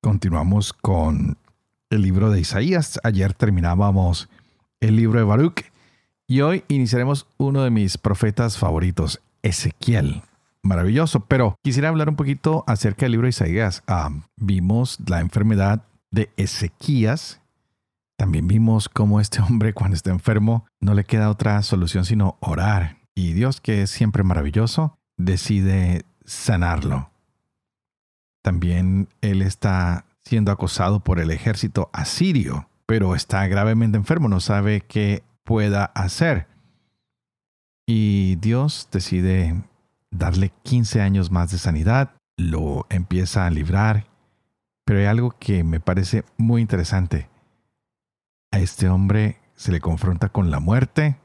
Continuamos 0.00 0.72
con 0.72 1.38
el 1.90 2.02
libro 2.02 2.30
de 2.30 2.40
Isaías. 2.40 3.00
Ayer 3.02 3.34
terminábamos 3.34 4.28
el 4.80 4.94
libro 4.94 5.18
de 5.18 5.24
Baruch 5.24 5.64
y 6.28 6.40
hoy 6.42 6.62
iniciaremos 6.68 7.26
uno 7.36 7.64
de 7.64 7.70
mis 7.70 7.98
profetas 7.98 8.58
favoritos, 8.58 9.20
Ezequiel. 9.42 10.22
Maravilloso, 10.62 11.20
pero 11.26 11.56
quisiera 11.64 11.88
hablar 11.88 12.08
un 12.08 12.16
poquito 12.16 12.62
acerca 12.68 13.06
del 13.06 13.12
libro 13.12 13.26
de 13.26 13.30
Isaías. 13.30 13.82
Ah, 13.88 14.10
vimos 14.36 14.98
la 15.04 15.18
enfermedad 15.18 15.82
de 16.12 16.30
Ezequías. 16.36 17.40
También 18.16 18.46
vimos 18.46 18.88
cómo 18.88 19.20
este 19.20 19.40
hombre 19.42 19.72
cuando 19.72 19.96
está 19.96 20.10
enfermo 20.10 20.64
no 20.80 20.94
le 20.94 21.04
queda 21.04 21.28
otra 21.28 21.60
solución 21.62 22.04
sino 22.04 22.36
orar. 22.38 22.98
Y 23.16 23.32
Dios, 23.32 23.60
que 23.60 23.82
es 23.82 23.90
siempre 23.90 24.22
maravilloso, 24.22 24.96
decide 25.16 26.04
sanarlo. 26.24 27.10
También 28.48 29.08
él 29.20 29.42
está 29.42 30.06
siendo 30.24 30.50
acosado 30.52 31.00
por 31.00 31.20
el 31.20 31.30
ejército 31.30 31.90
asirio, 31.92 32.70
pero 32.86 33.14
está 33.14 33.46
gravemente 33.46 33.98
enfermo, 33.98 34.26
no 34.26 34.40
sabe 34.40 34.80
qué 34.80 35.22
pueda 35.44 35.84
hacer. 35.84 36.46
Y 37.86 38.36
Dios 38.36 38.88
decide 38.90 39.64
darle 40.10 40.50
15 40.62 41.02
años 41.02 41.30
más 41.30 41.50
de 41.50 41.58
sanidad, 41.58 42.12
lo 42.38 42.86
empieza 42.88 43.44
a 43.44 43.50
librar, 43.50 44.06
pero 44.86 45.00
hay 45.00 45.04
algo 45.04 45.32
que 45.38 45.62
me 45.62 45.78
parece 45.78 46.24
muy 46.38 46.62
interesante. 46.62 47.28
A 48.50 48.60
este 48.60 48.88
hombre 48.88 49.36
se 49.56 49.72
le 49.72 49.80
confronta 49.80 50.30
con 50.30 50.50
la 50.50 50.58
muerte 50.58 51.18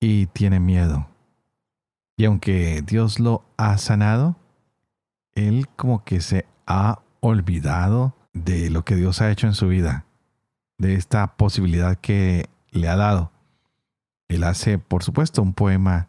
y 0.00 0.24
tiene 0.28 0.58
miedo. 0.58 1.06
Y 2.16 2.24
aunque 2.24 2.80
Dios 2.80 3.20
lo 3.20 3.44
ha 3.58 3.76
sanado, 3.76 4.36
él 5.34 5.68
como 5.76 6.04
que 6.04 6.20
se 6.20 6.46
ha 6.66 7.00
olvidado 7.20 8.14
de 8.32 8.70
lo 8.70 8.84
que 8.84 8.96
Dios 8.96 9.20
ha 9.20 9.30
hecho 9.30 9.46
en 9.46 9.54
su 9.54 9.68
vida, 9.68 10.04
de 10.78 10.94
esta 10.94 11.36
posibilidad 11.36 11.96
que 11.96 12.48
le 12.70 12.88
ha 12.88 12.96
dado. 12.96 13.32
Él 14.28 14.44
hace, 14.44 14.78
por 14.78 15.02
supuesto, 15.02 15.42
un 15.42 15.54
poema 15.54 16.08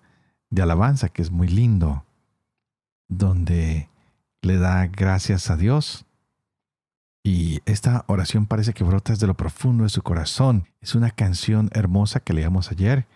de 0.49 0.61
alabanza 0.61 1.09
que 1.09 1.21
es 1.21 1.31
muy 1.31 1.47
lindo, 1.47 2.05
donde 3.07 3.89
le 4.41 4.57
da 4.57 4.87
gracias 4.87 5.49
a 5.49 5.57
Dios. 5.57 6.05
Y 7.23 7.61
esta 7.65 8.05
oración 8.07 8.45
parece 8.45 8.73
que 8.73 8.83
brota 8.83 9.13
desde 9.13 9.27
lo 9.27 9.33
profundo 9.33 9.83
de 9.83 9.89
su 9.89 10.03
corazón. 10.03 10.67
Es 10.81 10.95
una 10.95 11.11
canción 11.11 11.69
hermosa 11.73 12.19
que 12.19 12.33
leíamos 12.33 12.71
ayer 12.71 13.07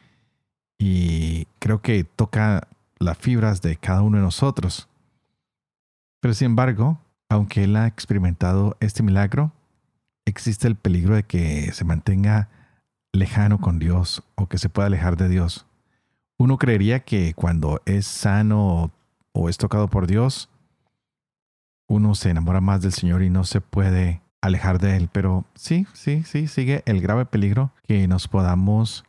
y 0.79 1.45
creo 1.59 1.81
que 1.81 2.03
toca 2.03 2.67
las 2.97 3.17
fibras 3.17 3.61
de 3.61 3.77
cada 3.77 4.01
uno 4.01 4.17
de 4.17 4.23
nosotros. 4.23 4.88
Pero 6.19 6.33
sin 6.33 6.47
embargo, 6.47 6.99
aunque 7.29 7.63
él 7.63 7.75
ha 7.75 7.87
experimentado 7.87 8.75
este 8.79 9.03
milagro, 9.03 9.51
existe 10.25 10.67
el 10.67 10.75
peligro 10.75 11.15
de 11.15 11.23
que 11.23 11.71
se 11.71 11.85
mantenga 11.85 12.49
lejano 13.13 13.59
con 13.59 13.79
Dios 13.79 14.23
o 14.35 14.47
que 14.47 14.57
se 14.57 14.69
pueda 14.69 14.87
alejar 14.87 15.17
de 15.17 15.29
Dios. 15.29 15.65
Uno 16.37 16.57
creería 16.57 17.01
que 17.01 17.33
cuando 17.33 17.81
es 17.85 18.05
sano 18.07 18.91
o 19.33 19.49
es 19.49 19.57
tocado 19.57 19.87
por 19.89 20.07
Dios, 20.07 20.49
uno 21.87 22.15
se 22.15 22.29
enamora 22.29 22.61
más 22.61 22.81
del 22.81 22.93
Señor 22.93 23.23
y 23.23 23.29
no 23.29 23.43
se 23.43 23.61
puede 23.61 24.21
alejar 24.41 24.79
de 24.79 24.95
Él. 24.95 25.09
Pero 25.11 25.45
sí, 25.55 25.87
sí, 25.93 26.23
sí, 26.23 26.47
sigue 26.47 26.83
el 26.85 27.01
grave 27.01 27.25
peligro 27.25 27.71
que 27.87 28.07
nos 28.07 28.27
podamos 28.27 29.03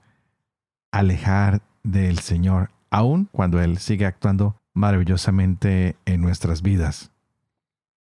alejar 0.92 1.62
del 1.82 2.18
Señor, 2.18 2.70
aun 2.90 3.28
cuando 3.32 3.60
Él 3.60 3.78
sigue 3.78 4.06
actuando 4.06 4.59
maravillosamente 4.74 5.96
en 6.04 6.20
nuestras 6.20 6.62
vidas. 6.62 7.10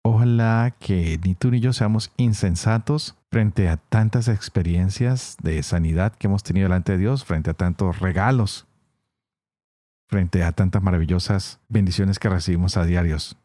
Ojalá 0.02 0.74
que 0.78 1.18
ni 1.22 1.34
tú 1.34 1.50
ni 1.50 1.60
yo 1.60 1.72
seamos 1.72 2.12
insensatos 2.16 3.16
frente 3.30 3.68
a 3.68 3.76
tantas 3.76 4.28
experiencias 4.28 5.36
de 5.42 5.62
sanidad 5.62 6.14
que 6.16 6.26
hemos 6.26 6.42
tenido 6.42 6.64
delante 6.64 6.92
de 6.92 6.98
Dios, 6.98 7.24
frente 7.24 7.50
a 7.50 7.54
tantos 7.54 8.00
regalos, 8.00 8.66
frente 10.08 10.42
a 10.42 10.52
tantas 10.52 10.82
maravillosas 10.82 11.60
bendiciones 11.68 12.18
que 12.18 12.28
recibimos 12.28 12.76
a 12.76 12.84
diarios. 12.84 13.36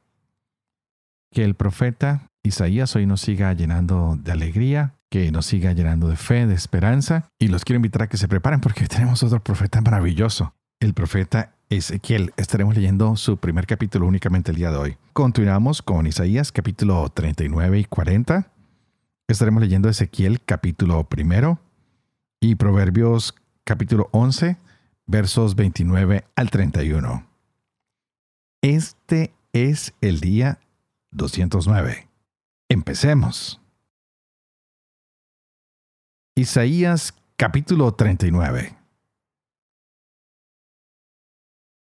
Que 1.32 1.44
el 1.44 1.56
profeta 1.56 2.28
Isaías 2.44 2.96
hoy 2.96 3.06
nos 3.06 3.22
siga 3.22 3.52
llenando 3.54 4.18
de 4.18 4.32
alegría, 4.32 4.96
que 5.12 5.32
nos 5.32 5.46
siga 5.46 5.74
llenando 5.74 6.08
de 6.08 6.16
fe, 6.16 6.48
de 6.48 6.56
esperanza, 6.56 7.30
y 7.40 7.50
los 7.50 7.66
quiero 7.66 7.78
invitar 7.78 8.04
a 8.04 8.08
que 8.08 8.18
se 8.18 8.28
preparen 8.28 8.62
porque 8.62 8.88
tenemos 8.88 9.22
otro 9.24 9.44
profeta 9.44 9.82
maravilloso, 9.82 10.54
el 10.86 10.94
profeta 10.94 11.56
Ezequiel. 11.70 12.32
Estaremos 12.38 12.76
leyendo 12.76 13.16
su 13.16 13.38
primer 13.38 13.66
capítulo 13.66 14.06
únicamente 14.06 14.52
el 14.52 14.58
día 14.58 14.70
de 14.70 14.78
hoy. 14.78 14.98
Continuamos 15.14 15.82
con 15.82 16.06
Isaías 16.06 16.52
capítulo 16.52 17.10
39 17.10 17.80
y 17.80 17.86
40. 17.86 18.52
Estaremos 19.28 19.64
leyendo 19.64 19.90
Ezequiel 19.90 20.42
capítulo 20.46 21.04
primero 21.10 21.60
y 22.40 22.54
Proverbios 22.54 23.34
capítulo 23.64 24.10
11 24.12 24.58
versos 25.08 25.56
29 25.56 26.24
al 26.36 26.52
31. 26.52 27.28
Este 28.62 29.34
es 29.54 29.96
el 30.02 30.20
día 30.20 30.60
209. 31.12 32.08
Empecemos. 32.70 33.60
Isaías 36.36 37.16
capítulo 37.38 37.92
39. 37.96 38.85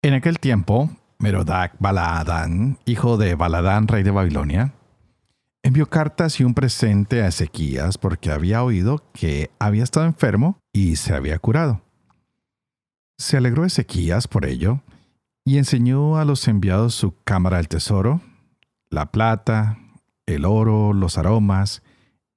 En 0.06 0.14
aquel 0.14 0.38
tiempo, 0.38 0.90
Merodac 1.18 1.78
Baladán, 1.80 2.78
hijo 2.84 3.16
de 3.16 3.36
Baladán, 3.36 3.88
rey 3.88 4.03
de 4.03 4.12
Babilonia, 4.12 4.74
envió 5.64 5.90
cartas 5.90 6.41
y 6.41 6.44
un 6.44 6.53
presente 6.53 7.22
a 7.22 7.30
Ezequías 7.30 7.97
porque 7.97 8.30
había 8.30 8.66
oído 8.66 9.02
que 9.14 9.50
había 9.59 9.86
estado 9.86 10.06
enfermo 10.06 10.59
y 10.74 10.97
se 10.97 11.14
había 11.14 11.40
curado. 11.40 11.84
Se 13.18 13.38
alegró 13.38 13.64
Ezequías 13.64 14.28
por 14.28 14.46
ello 14.46 14.81
y 15.46 15.58
enseñó 15.58 16.18
a 16.18 16.25
los 16.25 16.50
enviados 16.50 16.94
su 16.94 17.16
cámara 17.24 17.56
del 17.56 17.70
tesoro, 17.70 18.20
la 18.90 19.09
plata, 19.09 19.80
el 20.25 20.44
oro, 20.44 20.91
los 20.91 21.18
aromas, 21.18 21.81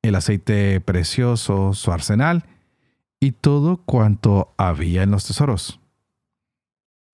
el 0.03 0.15
aceite 0.15 0.81
precioso, 0.81 1.73
su 1.73 1.91
arsenal 1.91 2.45
y 3.19 3.33
todo 3.33 3.79
cuanto 3.79 4.55
había 4.57 5.03
en 5.03 5.11
los 5.11 5.27
tesoros 5.27 5.81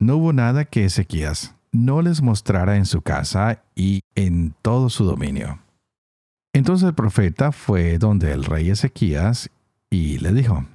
no 0.02 0.16
hubo 0.16 0.32
nada 0.32 0.64
que 0.64 0.84
Ezequías 0.84 1.54
no 1.70 2.02
les 2.02 2.22
mostrara 2.22 2.76
en 2.76 2.86
su 2.86 3.02
casa 3.02 3.62
y 3.74 4.02
en 4.16 4.52
todo 4.60 4.90
su 4.90 5.04
dominio. 5.04 5.60
Entonces 6.52 6.88
el 6.88 6.94
profeta 6.94 7.52
fue 7.52 7.98
donde 7.98 8.32
el 8.32 8.44
rey 8.44 8.68
Ezequías 8.68 9.48
y 9.90 10.18
le 10.18 10.32
dijo, 10.32 10.66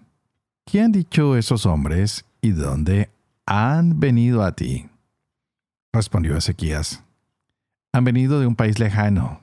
¿qué 0.65 0.81
han 0.81 0.93
dicho 0.93 1.35
esos 1.35 1.65
hombres 1.65 2.25
y 2.41 2.51
dónde 2.51 3.11
han 3.45 3.99
venido 3.99 4.43
a 4.43 4.53
ti? 4.53 4.89
Respondió 5.91 6.37
Ezequías, 6.37 7.03
han 7.91 8.05
venido 8.05 8.39
de 8.39 8.47
un 8.47 8.55
país 8.55 8.79
lejano, 8.79 9.41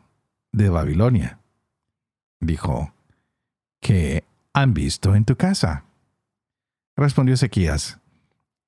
de 0.50 0.70
Babilonia. 0.70 1.38
Dijo, 2.40 2.92
¿qué 3.80 4.24
han 4.54 4.72
visto 4.72 5.14
en 5.14 5.24
tu 5.24 5.36
casa? 5.36 5.84
Respondió 6.96 7.34
Ezequías, 7.34 8.00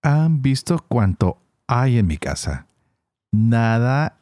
han 0.06 0.41
visto 0.41 0.79
cuánto 0.87 1.43
hay 1.67 1.99
en 1.99 2.06
mi 2.06 2.17
casa. 2.17 2.69
Nada 3.32 4.20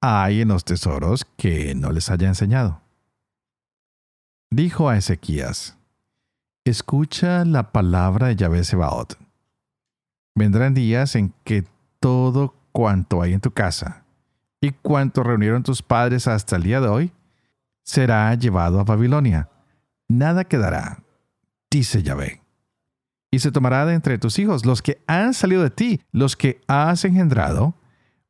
hay 0.00 0.42
en 0.42 0.48
los 0.48 0.64
tesoros 0.64 1.26
que 1.36 1.74
no 1.74 1.90
les 1.90 2.08
haya 2.08 2.28
enseñado. 2.28 2.82
Dijo 4.48 4.88
a 4.88 4.96
Ezequías, 4.96 5.76
Escucha 6.64 7.44
la 7.44 7.72
palabra 7.72 8.28
de 8.28 8.36
Yahvé 8.36 8.62
Sebaot. 8.62 9.18
Vendrán 10.36 10.72
días 10.72 11.16
en 11.16 11.34
que 11.42 11.64
todo 11.98 12.54
cuanto 12.70 13.20
hay 13.20 13.32
en 13.32 13.40
tu 13.40 13.50
casa 13.50 14.04
y 14.60 14.70
cuanto 14.70 15.24
reunieron 15.24 15.64
tus 15.64 15.82
padres 15.82 16.28
hasta 16.28 16.54
el 16.54 16.62
día 16.62 16.80
de 16.80 16.88
hoy 16.88 17.12
será 17.82 18.32
llevado 18.34 18.78
a 18.78 18.84
Babilonia. 18.84 19.50
Nada 20.08 20.44
quedará, 20.44 21.02
dice 21.70 22.04
Yahvé 22.04 22.43
y 23.34 23.40
se 23.40 23.50
tomará 23.50 23.84
de 23.84 23.94
entre 23.94 24.16
tus 24.16 24.38
hijos, 24.38 24.64
los 24.64 24.80
que 24.80 25.02
han 25.08 25.34
salido 25.34 25.64
de 25.64 25.70
ti, 25.70 26.00
los 26.12 26.36
que 26.36 26.60
has 26.68 27.04
engendrado, 27.04 27.74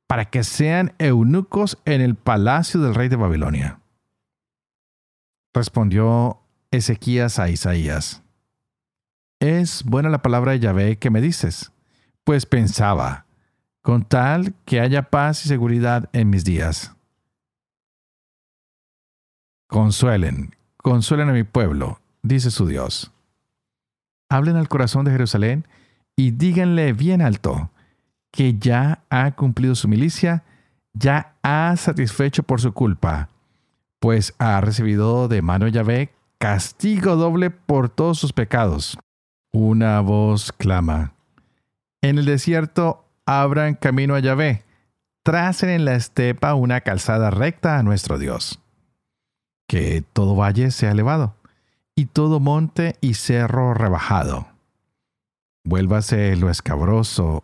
para 0.06 0.30
que 0.30 0.42
sean 0.44 0.94
eunucos 0.98 1.78
en 1.84 2.00
el 2.00 2.14
palacio 2.14 2.80
del 2.80 2.94
rey 2.94 3.08
de 3.08 3.16
Babilonia. 3.16 3.80
Respondió 5.52 6.40
Ezequías 6.70 7.38
a 7.38 7.50
Isaías. 7.50 8.22
Es 9.40 9.84
buena 9.84 10.08
la 10.08 10.22
palabra 10.22 10.52
de 10.52 10.60
Yahvé 10.60 10.96
que 10.96 11.10
me 11.10 11.20
dices, 11.20 11.70
pues 12.24 12.46
pensaba, 12.46 13.26
con 13.82 14.06
tal 14.06 14.54
que 14.64 14.80
haya 14.80 15.10
paz 15.10 15.44
y 15.44 15.48
seguridad 15.48 16.08
en 16.14 16.30
mis 16.30 16.46
días. 16.46 16.96
Consuelen, 19.66 20.56
consuelen 20.78 21.28
a 21.28 21.34
mi 21.34 21.44
pueblo, 21.44 22.00
dice 22.22 22.50
su 22.50 22.66
Dios. 22.66 23.13
Hablen 24.28 24.56
al 24.56 24.68
corazón 24.68 25.04
de 25.04 25.12
Jerusalén 25.12 25.66
y 26.16 26.32
díganle 26.32 26.92
bien 26.92 27.22
alto 27.22 27.70
que 28.30 28.58
ya 28.58 29.04
ha 29.10 29.30
cumplido 29.32 29.74
su 29.74 29.86
milicia, 29.86 30.42
ya 30.92 31.34
ha 31.42 31.74
satisfecho 31.76 32.42
por 32.42 32.60
su 32.60 32.72
culpa, 32.72 33.28
pues 34.00 34.34
ha 34.38 34.60
recibido 34.60 35.28
de 35.28 35.40
mano 35.40 35.68
Yahvé 35.68 36.10
castigo 36.38 37.16
doble 37.16 37.50
por 37.50 37.88
todos 37.88 38.18
sus 38.18 38.32
pecados. 38.32 38.98
Una 39.52 40.00
voz 40.00 40.52
clama. 40.52 41.14
En 42.02 42.18
el 42.18 42.24
desierto 42.24 43.04
abran 43.24 43.74
camino 43.74 44.14
a 44.14 44.20
Yahvé, 44.20 44.64
tracen 45.22 45.70
en 45.70 45.84
la 45.84 45.94
estepa 45.94 46.54
una 46.54 46.80
calzada 46.80 47.30
recta 47.30 47.78
a 47.78 47.82
nuestro 47.82 48.18
Dios. 48.18 48.60
Que 49.68 50.04
todo 50.12 50.36
valle 50.36 50.70
sea 50.70 50.90
elevado, 50.90 51.34
y 51.96 52.06
todo 52.06 52.41
monte 52.41 52.96
y 53.00 53.14
cerro 53.14 53.75
rebajado. 53.75 54.49
Vuélvase 55.64 56.37
lo 56.37 56.50
escabroso, 56.50 57.43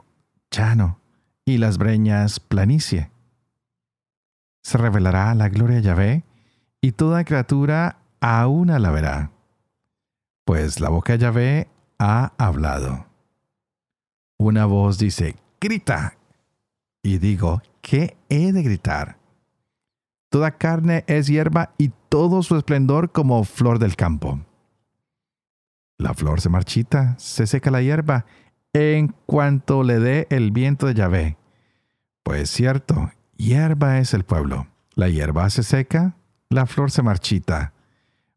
llano, 0.50 1.00
y 1.44 1.58
las 1.58 1.78
breñas 1.78 2.40
planicie. 2.40 3.10
Se 4.62 4.76
revelará 4.78 5.34
la 5.34 5.48
gloria 5.48 5.76
de 5.76 5.82
Yahvé, 5.82 6.24
y 6.82 6.92
toda 6.92 7.24
criatura 7.24 7.98
aún 8.20 8.68
la 8.68 8.90
verá. 8.90 9.30
Pues 10.44 10.80
la 10.80 10.88
boca 10.88 11.14
de 11.14 11.18
Yahvé 11.18 11.68
ha 11.98 12.32
hablado. 12.38 13.06
Una 14.38 14.64
voz 14.66 14.98
dice, 14.98 15.36
grita. 15.60 16.16
Y 17.02 17.18
digo, 17.18 17.62
¿qué 17.80 18.16
he 18.28 18.52
de 18.52 18.62
gritar? 18.62 19.18
Toda 20.30 20.52
carne 20.52 21.04
es 21.06 21.26
hierba 21.26 21.72
y 21.78 21.92
todo 22.10 22.42
su 22.42 22.56
esplendor 22.56 23.12
como 23.12 23.44
flor 23.44 23.78
del 23.78 23.96
campo. 23.96 24.40
La 25.96 26.12
flor 26.12 26.40
se 26.40 26.48
marchita, 26.48 27.14
se 27.18 27.46
seca 27.46 27.70
la 27.70 27.80
hierba 27.80 28.26
en 28.72 29.14
cuanto 29.26 29.82
le 29.82 29.98
dé 30.00 30.26
el 30.30 30.50
viento 30.50 30.86
de 30.86 30.94
Yahvé. 30.94 31.36
Pues 32.22 32.50
cierto, 32.50 33.12
hierba 33.36 33.98
es 33.98 34.12
el 34.12 34.24
pueblo. 34.24 34.66
La 34.94 35.08
hierba 35.08 35.48
se 35.50 35.62
seca, 35.62 36.16
la 36.48 36.66
flor 36.66 36.90
se 36.90 37.02
marchita, 37.02 37.72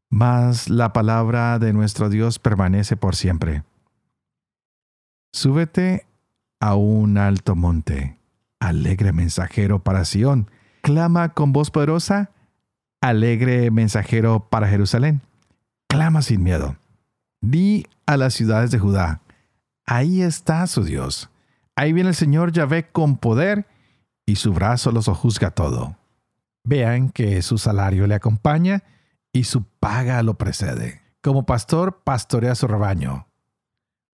mas 0.09 0.69
la 0.69 0.93
palabra 0.93 1.57
de 1.57 1.73
nuestro 1.73 2.09
Dios 2.09 2.37
permanece 2.37 2.95
por 2.95 3.15
siempre. 3.15 3.63
Súbete 5.31 6.05
a 6.59 6.75
un 6.75 7.17
alto 7.17 7.55
monte, 7.55 8.19
alegre 8.59 9.13
mensajero 9.13 9.79
para 9.79 10.05
Sión, 10.05 10.51
clama 10.81 11.29
con 11.29 11.53
voz 11.53 11.71
poderosa, 11.71 12.32
alegre 13.03 13.69
mensajero 13.69 14.47
para 14.49 14.69
Jerusalén, 14.69 15.21
clama 15.89 16.21
sin 16.21 16.41
miedo. 16.41 16.77
Di 17.41 17.85
a 18.05 18.15
las 18.15 18.33
ciudades 18.33 18.71
de 18.71 18.79
Judá, 18.79 19.19
ahí 19.85 20.21
está 20.21 20.65
su 20.67 20.85
Dios, 20.85 21.29
ahí 21.75 21.91
viene 21.91 22.09
el 22.09 22.15
Señor 22.15 22.53
Yahvé 22.53 22.87
con 22.89 23.17
poder 23.17 23.67
y 24.25 24.37
su 24.37 24.53
brazo 24.53 24.93
los 24.93 25.09
juzga 25.09 25.51
todo. 25.51 25.97
Vean 26.63 27.09
que 27.09 27.41
su 27.41 27.57
salario 27.57 28.07
le 28.07 28.15
acompaña 28.15 28.83
y 29.33 29.43
su 29.43 29.63
paga 29.63 30.23
lo 30.23 30.35
precede. 30.35 31.01
Como 31.21 31.45
pastor 31.45 32.03
pastorea 32.05 32.55
su 32.55 32.67
rebaño. 32.67 33.27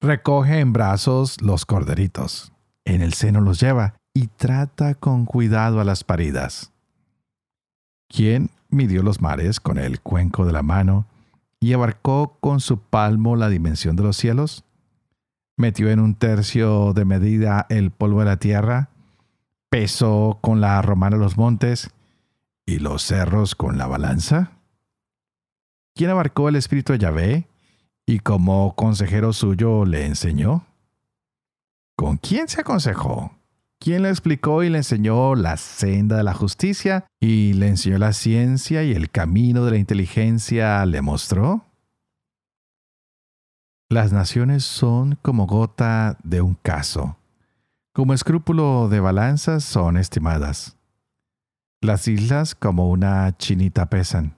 Recoge 0.03 0.61
en 0.61 0.75
brazos 0.75 1.41
los 1.41 1.65
corderitos. 1.65 2.53
En 2.85 3.01
el 3.01 3.15
seno 3.15 3.41
los 3.41 3.61
lleva 3.61 3.95
y 4.13 4.27
trata 4.27 4.95
con 4.95 5.25
cuidado 5.25 5.81
a 5.81 5.85
las 5.85 6.05
paridas. 6.05 6.71
¿Quién 8.09 8.51
midió 8.75 9.03
los 9.03 9.21
mares 9.21 9.61
con 9.61 9.79
el 9.79 10.01
cuenco 10.01 10.45
de 10.45 10.53
la 10.53 10.63
mano 10.63 11.07
y 11.61 11.73
abarcó 11.73 12.37
con 12.41 12.61
su 12.61 12.79
palmo 12.79 13.37
la 13.37 13.49
dimensión 13.49 13.97
de 13.97 14.03
los 14.03 14.17
cielos? 14.17 14.65
¿Metió 15.57 15.91
en 15.91 16.01
un 16.01 16.15
tercio 16.15 16.93
de 16.93 17.05
medida 17.05 17.67
el 17.69 17.91
polvo 17.91 18.21
de 18.21 18.27
la 18.27 18.37
tierra? 18.39 18.91
¿Pesó 19.71 20.39
con 20.41 20.61
la 20.61 20.83
romana 20.83 21.17
los 21.17 21.37
montes 21.37 21.91
y 22.67 22.79
los 22.79 23.03
cerros 23.03 23.55
con 23.55 23.79
la 23.79 23.87
balanza? 23.87 24.53
¿Quién 25.95 26.11
abarcó 26.11 26.49
el 26.49 26.57
espíritu 26.57 26.93
de 26.93 26.99
Yahvé 26.99 27.49
y 28.05 28.19
como 28.19 28.75
consejero 28.75 29.33
suyo 29.33 29.85
le 29.85 30.07
enseñó? 30.07 30.67
¿Con 31.97 32.17
quién 32.17 32.49
se 32.49 32.61
aconsejó? 32.61 33.33
¿Quién 33.85 34.01
le 34.01 34.09
explicó 34.09 34.63
y 34.63 34.71
le 34.71 34.79
enseñó 34.79 35.35
la 35.35 35.59
senda 35.59 36.17
de 36.17 36.23
la 36.23 36.33
justicia 36.33 37.05
y 37.21 37.53
le 37.53 37.69
enseñó 37.69 37.99
la 37.99 38.15
ciencia 38.15 38.83
y 38.83 38.93
el 38.93 39.11
camino 39.11 39.67
de 39.67 39.73
la 39.73 39.77
inteligencia 39.77 40.87
le 40.87 41.03
mostró? 41.03 41.67
Las 43.91 44.11
naciones 44.11 44.65
son 44.65 45.19
como 45.21 45.47
gota 45.47 46.17
de 46.25 46.41
un 46.41 46.55
caso, 46.55 47.19
como 47.93 48.15
escrúpulo 48.15 48.89
de 48.89 49.01
balanzas 49.01 49.65
son 49.65 49.99
estimadas. 49.99 50.79
Las 51.83 52.09
islas 52.09 52.55
como 52.55 52.89
una 52.89 53.37
chinita 53.37 53.91
pesan. 53.91 54.35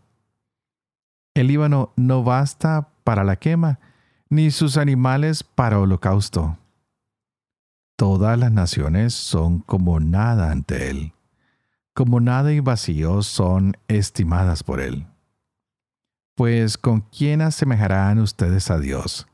El 1.34 1.46
Líbano 1.46 1.93
no 1.94 2.25
basta 2.25 2.88
para 3.04 3.22
la 3.22 3.37
quema, 3.37 3.78
ni 4.28 4.50
sus 4.50 4.76
animales 4.76 5.44
para 5.44 5.78
holocausto. 5.78 6.58
Todas 7.96 8.38
las 8.38 8.52
naciones 8.52 9.14
son 9.14 9.60
como 9.60 10.00
nada 10.00 10.50
ante 10.50 10.90
Él, 10.90 11.12
como 11.94 12.20
nada 12.20 12.52
y 12.52 12.60
vacío 12.60 13.22
son 13.22 13.78
estimadas 13.88 14.62
por 14.62 14.81
Él. 14.81 15.06
Pues 16.34 16.76
¿con 16.76 17.00
quién 17.00 17.40
asemejarán 17.40 18.19
ustedes 18.19 18.70
a 18.70 18.78
Dios? 18.78 19.26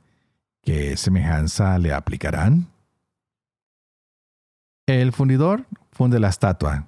¿Qué 0.63 0.97
semejanza 0.97 1.77
le 1.79 1.93
aplicarán? 1.93 2.69
El 4.87 5.13
fundidor 5.13 5.67
funde 5.91 6.21
la 6.21 6.29
estatua. 6.29 6.87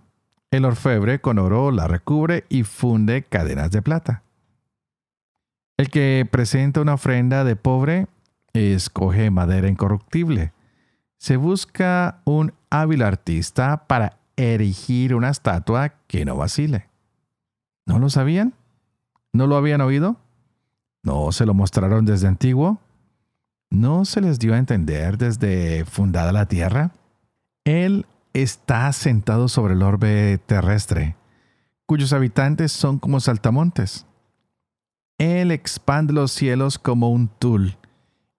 El 0.53 0.65
orfebre 0.65 1.21
con 1.21 1.41
oro 1.41 1.73
la 1.73 1.89
recubre 1.89 2.45
y 2.49 2.63
funde 2.63 3.25
cadenas 3.25 3.73
de 3.73 3.83
plata. 3.83 4.23
El 5.77 5.91
que 5.91 6.25
presenta 6.31 6.81
una 6.81 6.95
ofrenda 6.95 7.43
de 7.43 7.57
pobre 7.57 8.07
escoge 8.53 9.33
madera 9.33 9.69
incorruptible. 9.69 10.54
Se 11.25 11.39
busca 11.39 12.21
un 12.25 12.53
hábil 12.69 13.01
artista 13.01 13.87
para 13.87 14.19
erigir 14.37 15.15
una 15.15 15.31
estatua 15.31 15.95
que 16.07 16.27
no 16.27 16.37
vacile. 16.37 16.91
¿No 17.87 17.99
lo 17.99 18.11
sabían? 18.11 18.53
¿No 19.33 19.47
lo 19.47 19.57
habían 19.57 19.81
oído? 19.81 20.19
¿No 21.03 21.33
se 21.33 21.47
lo 21.47 21.55
mostraron 21.55 22.05
desde 22.05 22.29
antiguo? 22.29 22.79
¿No 23.71 24.05
se 24.05 24.21
les 24.21 24.39
dio 24.39 24.53
a 24.53 24.59
entender 24.59 25.17
desde 25.17 25.87
fundada 25.87 26.31
la 26.31 26.45
tierra? 26.45 26.91
Él 27.65 28.05
está 28.35 28.93
sentado 28.93 29.49
sobre 29.49 29.73
el 29.73 29.83
orbe 29.83 30.37
terrestre, 30.45 31.17
cuyos 31.87 32.13
habitantes 32.13 32.71
son 32.71 32.99
como 32.99 33.19
saltamontes. 33.19 34.05
Él 35.17 35.53
expande 35.53 36.13
los 36.13 36.33
cielos 36.33 36.79
como 36.79 37.09
un 37.09 37.29
tul 37.29 37.79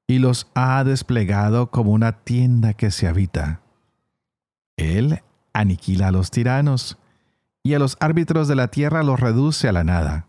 y 0.07 0.19
los 0.19 0.47
ha 0.53 0.83
desplegado 0.83 1.71
como 1.71 1.91
una 1.91 2.23
tienda 2.23 2.73
que 2.73 2.91
se 2.91 3.07
habita. 3.07 3.61
Él 4.77 5.21
aniquila 5.53 6.09
a 6.09 6.11
los 6.11 6.31
tiranos 6.31 6.97
y 7.63 7.73
a 7.73 7.79
los 7.79 7.97
árbitros 7.99 8.47
de 8.47 8.55
la 8.55 8.67
tierra 8.67 9.03
los 9.03 9.19
reduce 9.19 9.67
a 9.67 9.71
la 9.71 9.83
nada. 9.83 10.27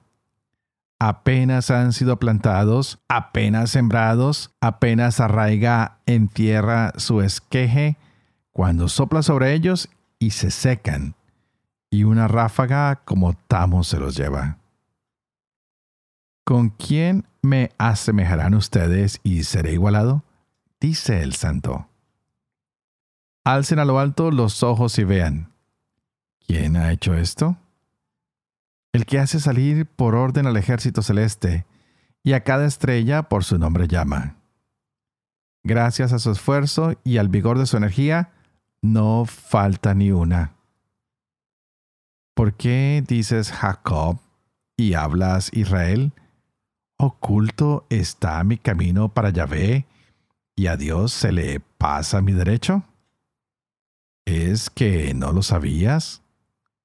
Apenas 0.99 1.71
han 1.71 1.92
sido 1.92 2.18
plantados, 2.18 3.00
apenas 3.09 3.71
sembrados, 3.71 4.52
apenas 4.61 5.21
arraiga 5.21 5.99
en 6.06 6.28
tierra 6.28 6.92
su 6.97 7.21
esqueje, 7.21 7.99
cuando 8.50 8.88
sopla 8.88 9.23
sobre 9.23 9.52
ellos 9.52 9.90
y 10.18 10.30
se 10.30 10.50
secan, 10.50 11.14
y 11.90 12.04
una 12.04 12.28
ráfaga 12.28 13.02
como 13.04 13.35
tamo 13.35 13.85
se 13.85 14.00
los 14.00 14.16
lleva. 14.16 14.56
¿Con 16.46 16.68
quién 16.68 17.26
me 17.42 17.72
asemejarán 17.76 18.54
ustedes 18.54 19.18
y 19.24 19.42
seré 19.42 19.72
igualado? 19.72 20.22
Dice 20.78 21.24
el 21.24 21.34
santo. 21.34 21.88
Alcen 23.44 23.80
a 23.80 23.84
lo 23.84 23.98
alto 23.98 24.30
los 24.30 24.62
ojos 24.62 24.96
y 25.00 25.02
vean. 25.02 25.52
¿Quién 26.46 26.76
ha 26.76 26.92
hecho 26.92 27.14
esto? 27.14 27.56
El 28.92 29.06
que 29.06 29.18
hace 29.18 29.40
salir 29.40 29.86
por 29.86 30.14
orden 30.14 30.46
al 30.46 30.56
ejército 30.56 31.02
celeste, 31.02 31.66
y 32.22 32.34
a 32.34 32.44
cada 32.44 32.66
estrella 32.66 33.24
por 33.24 33.42
su 33.42 33.58
nombre 33.58 33.88
llama. 33.88 34.36
Gracias 35.64 36.12
a 36.12 36.20
su 36.20 36.30
esfuerzo 36.30 36.94
y 37.02 37.18
al 37.18 37.28
vigor 37.28 37.58
de 37.58 37.66
su 37.66 37.76
energía, 37.76 38.30
no 38.82 39.24
falta 39.24 39.94
ni 39.94 40.12
una. 40.12 40.54
¿Por 42.34 42.54
qué 42.54 43.02
dices 43.04 43.50
Jacob 43.50 44.20
y 44.76 44.94
hablas 44.94 45.50
Israel, 45.52 46.12
¿oculto 46.98 47.86
está 47.90 48.42
mi 48.44 48.56
camino 48.56 49.08
para 49.08 49.30
Yahvé 49.30 49.86
y 50.54 50.66
a 50.66 50.76
Dios 50.76 51.12
se 51.12 51.32
le 51.32 51.60
pasa 51.60 52.22
mi 52.22 52.32
derecho? 52.32 52.82
¿Es 54.24 54.70
que 54.70 55.14
no 55.14 55.32
lo 55.32 55.42
sabías? 55.42 56.22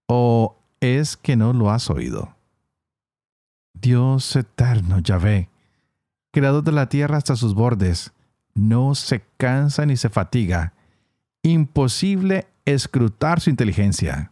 ¿O 0.08 0.58
es 0.80 1.18
que 1.18 1.36
no 1.36 1.54
lo 1.54 1.72
has 1.72 1.90
oído? 1.90 2.36
Dios 3.74 4.36
eterno, 4.36 5.00
Yahvé, 5.00 5.50
creador 6.32 6.64
de 6.64 6.72
la 6.72 6.90
tierra 6.90 7.18
hasta 7.18 7.36
sus 7.36 7.56
bordes, 7.56 8.14
no 8.54 8.96
se 8.96 9.24
cansa 9.38 9.86
ni 9.86 9.98
se 9.98 10.10
fatiga. 10.10 10.74
Imposible 11.42 12.48
escrutar 12.66 13.40
su 13.40 13.50
inteligencia. 13.50 14.32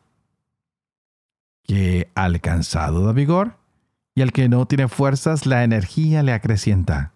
Que 1.63 2.09
al 2.15 2.41
cansado 2.41 3.05
da 3.05 3.13
vigor 3.13 3.58
y 4.15 4.21
al 4.21 4.31
que 4.31 4.49
no 4.49 4.65
tiene 4.65 4.87
fuerzas 4.87 5.45
la 5.45 5.63
energía 5.63 6.23
le 6.23 6.33
acrecienta. 6.33 7.13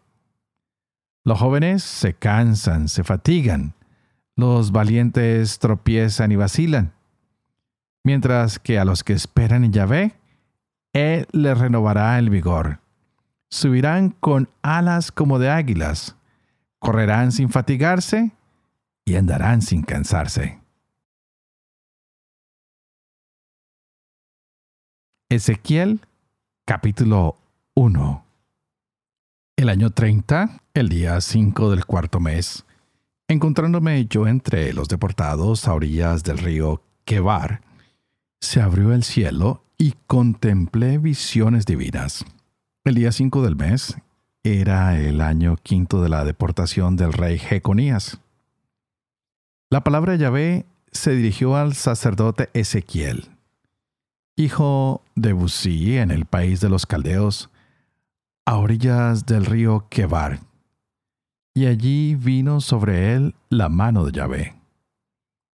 Los 1.26 1.40
jóvenes 1.40 1.84
se 1.84 2.14
cansan, 2.14 2.90
se 2.90 3.04
fatigan, 3.04 3.74
los 4.36 4.72
valientes 4.72 5.60
tropiezan 5.60 6.32
y 6.32 6.36
vacilan, 6.36 6.94
mientras 8.04 8.60
que 8.60 8.80
a 8.80 8.86
los 8.86 9.04
que 9.04 9.14
esperan 9.14 9.64
en 9.64 9.72
Yahvé, 9.72 10.16
Él 10.94 11.28
les 11.32 11.58
renovará 11.58 12.20
el 12.20 12.30
vigor. 12.30 12.80
Subirán 13.50 14.10
con 14.10 14.50
alas 14.62 15.12
como 15.12 15.40
de 15.40 15.50
águilas, 15.50 16.16
correrán 16.80 17.32
sin 17.32 17.50
fatigarse 17.50 18.32
y 19.06 19.16
andarán 19.16 19.62
sin 19.62 19.84
cansarse. 19.84 20.60
Ezequiel 25.30 26.02
capítulo 26.66 27.36
1 27.76 28.26
El 29.58 29.68
año 29.68 29.90
30, 29.90 30.62
el 30.74 30.88
día 30.88 31.20
5 31.20 31.70
del 31.70 31.86
cuarto 31.86 32.22
mes, 32.22 32.66
encontrándome 33.28 34.06
yo 34.06 34.28
entre 34.28 34.72
los 34.72 34.88
deportados 34.88 35.68
a 35.68 35.74
orillas 35.74 36.24
del 36.24 36.38
río 36.38 36.82
Quebar, 37.04 37.62
se 38.40 38.62
abrió 38.62 38.94
el 38.94 39.04
cielo 39.04 39.66
y 39.78 39.96
contemplé 40.08 41.00
visiones 41.00 41.66
divinas. 41.66 42.26
El 42.86 42.96
día 42.96 43.12
5 43.12 43.42
del 43.42 43.58
mes 43.58 43.98
era 44.44 44.98
el 44.98 45.20
año 45.20 45.58
quinto 45.58 46.02
de 46.02 46.08
la 46.08 46.24
deportación 46.24 46.96
del 46.96 47.12
rey 47.12 47.40
Jeconías. 47.40 48.20
La 49.70 49.84
palabra 49.84 50.16
Yahvé 50.16 50.66
se 50.94 51.12
dirigió 51.12 51.58
al 51.58 51.74
sacerdote 51.74 52.50
Ezequiel, 52.54 53.30
hijo 54.36 55.04
de 55.16 55.34
Busí 55.34 55.98
en 55.98 56.12
el 56.12 56.26
país 56.26 56.60
de 56.60 56.70
los 56.70 56.86
caldeos, 56.86 57.50
a 58.46 58.58
orillas 58.58 59.26
del 59.26 59.46
río 59.46 59.88
Quebar. 59.90 60.40
Y 61.54 61.68
allí 61.68 62.16
vino 62.16 62.62
sobre 62.62 63.14
él 63.14 63.36
la 63.50 63.70
mano 63.70 64.06
de 64.06 64.12
Yahvé. 64.12 64.56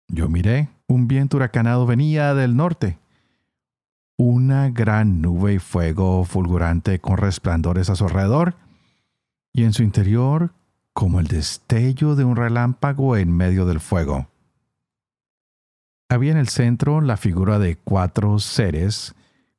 Yo 0.08 0.28
miré, 0.28 0.68
un 0.88 1.06
viento 1.06 1.36
huracanado 1.36 1.86
venía 1.86 2.34
del 2.34 2.56
norte. 2.56 2.98
Una 4.16 4.70
gran 4.70 5.22
nube 5.22 5.54
y 5.54 5.58
fuego 5.58 6.24
fulgurante 6.24 7.00
con 7.00 7.16
resplandores 7.16 7.90
a 7.90 7.96
su 7.96 8.04
alrededor, 8.04 8.56
y 9.52 9.62
en 9.62 9.72
su 9.72 9.82
interior 9.84 10.52
como 10.92 11.20
el 11.20 11.26
destello 11.26 12.16
de 12.16 12.24
un 12.24 12.36
relámpago 12.36 13.16
en 13.16 13.32
medio 13.32 13.66
del 13.66 13.80
fuego. 13.80 14.28
Había 16.14 16.30
en 16.30 16.38
el 16.38 16.46
centro 16.46 17.00
la 17.00 17.16
figura 17.16 17.58
de 17.58 17.74
cuatro 17.74 18.38
seres 18.38 19.16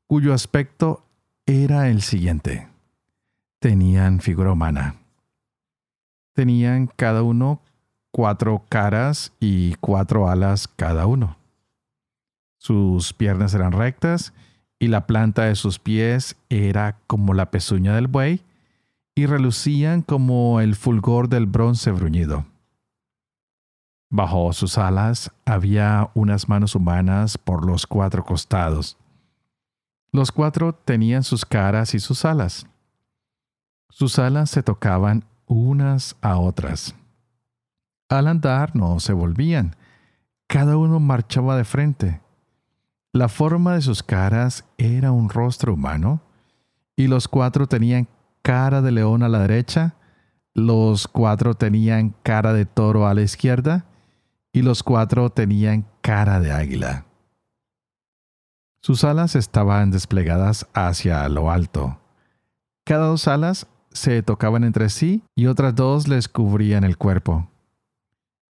cuyo 0.07 0.33
aspecto 0.33 1.03
era 1.45 1.89
el 1.89 2.01
siguiente. 2.01 2.69
Tenían 3.59 4.21
figura 4.21 4.53
humana. 4.53 4.95
Tenían 6.31 6.87
cada 6.95 7.23
uno 7.23 7.59
cuatro 8.09 8.63
caras 8.69 9.33
y 9.41 9.75
cuatro 9.81 10.29
alas 10.29 10.69
cada 10.69 11.07
uno. 11.07 11.35
Sus 12.57 13.11
piernas 13.11 13.53
eran 13.53 13.73
rectas 13.73 14.31
y 14.79 14.87
la 14.87 15.07
planta 15.07 15.43
de 15.43 15.55
sus 15.55 15.77
pies 15.77 16.37
era 16.47 16.95
como 17.05 17.33
la 17.33 17.51
pezuña 17.51 17.93
del 17.95 18.07
buey 18.07 18.43
y 19.13 19.25
relucían 19.25 20.03
como 20.03 20.61
el 20.61 20.75
fulgor 20.75 21.27
del 21.27 21.47
bronce 21.47 21.91
bruñido. 21.91 22.45
Bajo 24.09 24.53
sus 24.53 24.77
alas 24.77 25.31
había 25.45 26.09
unas 26.13 26.47
manos 26.47 26.75
humanas 26.75 27.37
por 27.37 27.65
los 27.65 27.87
cuatro 27.87 28.23
costados. 28.23 28.97
Los 30.11 30.31
cuatro 30.31 30.73
tenían 30.73 31.23
sus 31.23 31.45
caras 31.45 31.93
y 31.95 31.99
sus 31.99 32.23
alas. 32.23 32.67
Sus 33.89 34.19
alas 34.19 34.49
se 34.49 34.63
tocaban 34.63 35.25
unas 35.47 36.15
a 36.21 36.37
otras. 36.37 36.95
Al 38.07 38.27
andar 38.27 38.75
no 38.75 38.99
se 38.99 39.13
volvían, 39.13 39.75
cada 40.47 40.77
uno 40.77 40.99
marchaba 40.99 41.57
de 41.57 41.65
frente. 41.65 42.21
La 43.11 43.27
forma 43.29 43.73
de 43.73 43.81
sus 43.81 44.03
caras 44.03 44.65
era 44.77 45.11
un 45.11 45.29
rostro 45.29 45.73
humano, 45.73 46.21
y 46.95 47.07
los 47.07 47.27
cuatro 47.27 47.67
tenían 47.67 48.07
cara 48.41 48.81
de 48.81 48.91
león 48.91 49.23
a 49.23 49.29
la 49.29 49.39
derecha, 49.39 49.95
los 50.53 51.07
cuatro 51.07 51.55
tenían 51.55 52.15
cara 52.23 52.53
de 52.53 52.65
toro 52.65 53.07
a 53.07 53.13
la 53.13 53.21
izquierda 53.21 53.85
y 54.55 54.61
los 54.61 54.83
cuatro 54.83 55.29
tenían 55.29 55.85
cara 55.99 56.39
de 56.39 56.53
águila. 56.53 57.03
Sus 58.81 59.03
alas 59.03 59.35
estaban 59.35 59.91
desplegadas 59.91 60.65
hacia 60.73 61.27
lo 61.27 61.51
alto. 61.51 61.99
Cada 62.85 63.07
dos 63.07 63.27
alas 63.27 63.67
se 63.91 64.23
tocaban 64.23 64.63
entre 64.63 64.87
sí 64.87 65.23
y 65.35 65.47
otras 65.47 65.75
dos 65.75 66.07
les 66.07 66.29
cubrían 66.29 66.85
el 66.85 66.97
cuerpo. 66.97 67.49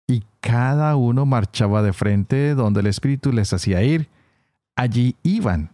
Y 0.06 0.24
cada 0.42 0.94
uno 0.94 1.24
marchaba 1.24 1.80
de 1.80 1.94
frente 1.94 2.54
donde 2.54 2.80
el 2.80 2.88
espíritu 2.88 3.32
les 3.32 3.54
hacía 3.54 3.82
ir. 3.82 4.10
Allí 4.76 5.16
iban 5.22 5.70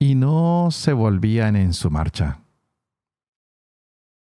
y 0.00 0.16
no 0.16 0.70
se 0.72 0.92
volvían 0.92 1.54
en 1.54 1.74
su 1.74 1.92
marcha. 1.92 2.40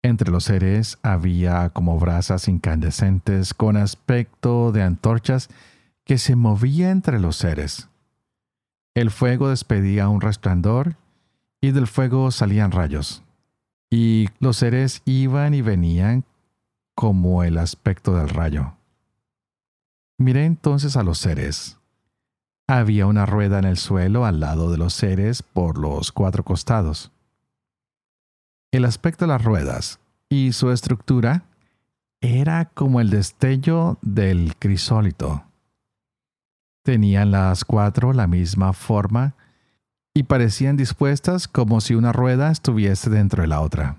Entre 0.02 0.30
los 0.32 0.44
seres 0.44 0.98
había 1.02 1.70
como 1.70 1.98
brasas 1.98 2.48
incandescentes 2.48 3.54
con 3.54 3.76
aspecto 3.76 4.72
de 4.72 4.82
antorchas 4.82 5.48
que 6.04 6.18
se 6.18 6.34
movía 6.34 6.90
entre 6.90 7.20
los 7.20 7.36
seres. 7.36 7.88
El 8.94 9.10
fuego 9.10 9.48
despedía 9.48 10.08
un 10.08 10.20
resplandor 10.20 10.96
y 11.60 11.70
del 11.70 11.86
fuego 11.86 12.32
salían 12.32 12.72
rayos. 12.72 13.22
Y 13.90 14.28
los 14.40 14.56
seres 14.56 15.02
iban 15.04 15.54
y 15.54 15.62
venían 15.62 16.24
como 16.96 17.44
el 17.44 17.56
aspecto 17.56 18.16
del 18.16 18.28
rayo. 18.28 18.72
Miré 20.18 20.44
entonces 20.46 20.96
a 20.96 21.04
los 21.04 21.18
seres. 21.18 21.78
Había 22.66 23.06
una 23.06 23.24
rueda 23.24 23.58
en 23.58 23.64
el 23.64 23.76
suelo 23.76 24.24
al 24.24 24.40
lado 24.40 24.70
de 24.70 24.78
los 24.78 24.94
seres 24.94 25.42
por 25.42 25.78
los 25.78 26.10
cuatro 26.10 26.44
costados. 26.44 27.12
El 28.72 28.86
aspecto 28.86 29.26
de 29.26 29.28
las 29.28 29.44
ruedas 29.44 30.00
y 30.30 30.52
su 30.52 30.70
estructura 30.70 31.44
era 32.22 32.64
como 32.64 33.02
el 33.02 33.10
destello 33.10 33.98
del 34.00 34.56
crisólito. 34.58 35.44
Tenían 36.82 37.32
las 37.32 37.66
cuatro 37.66 38.14
la 38.14 38.26
misma 38.26 38.72
forma 38.72 39.34
y 40.14 40.22
parecían 40.22 40.78
dispuestas 40.78 41.48
como 41.48 41.82
si 41.82 41.94
una 41.94 42.12
rueda 42.12 42.50
estuviese 42.50 43.10
dentro 43.10 43.42
de 43.42 43.48
la 43.48 43.60
otra. 43.60 43.98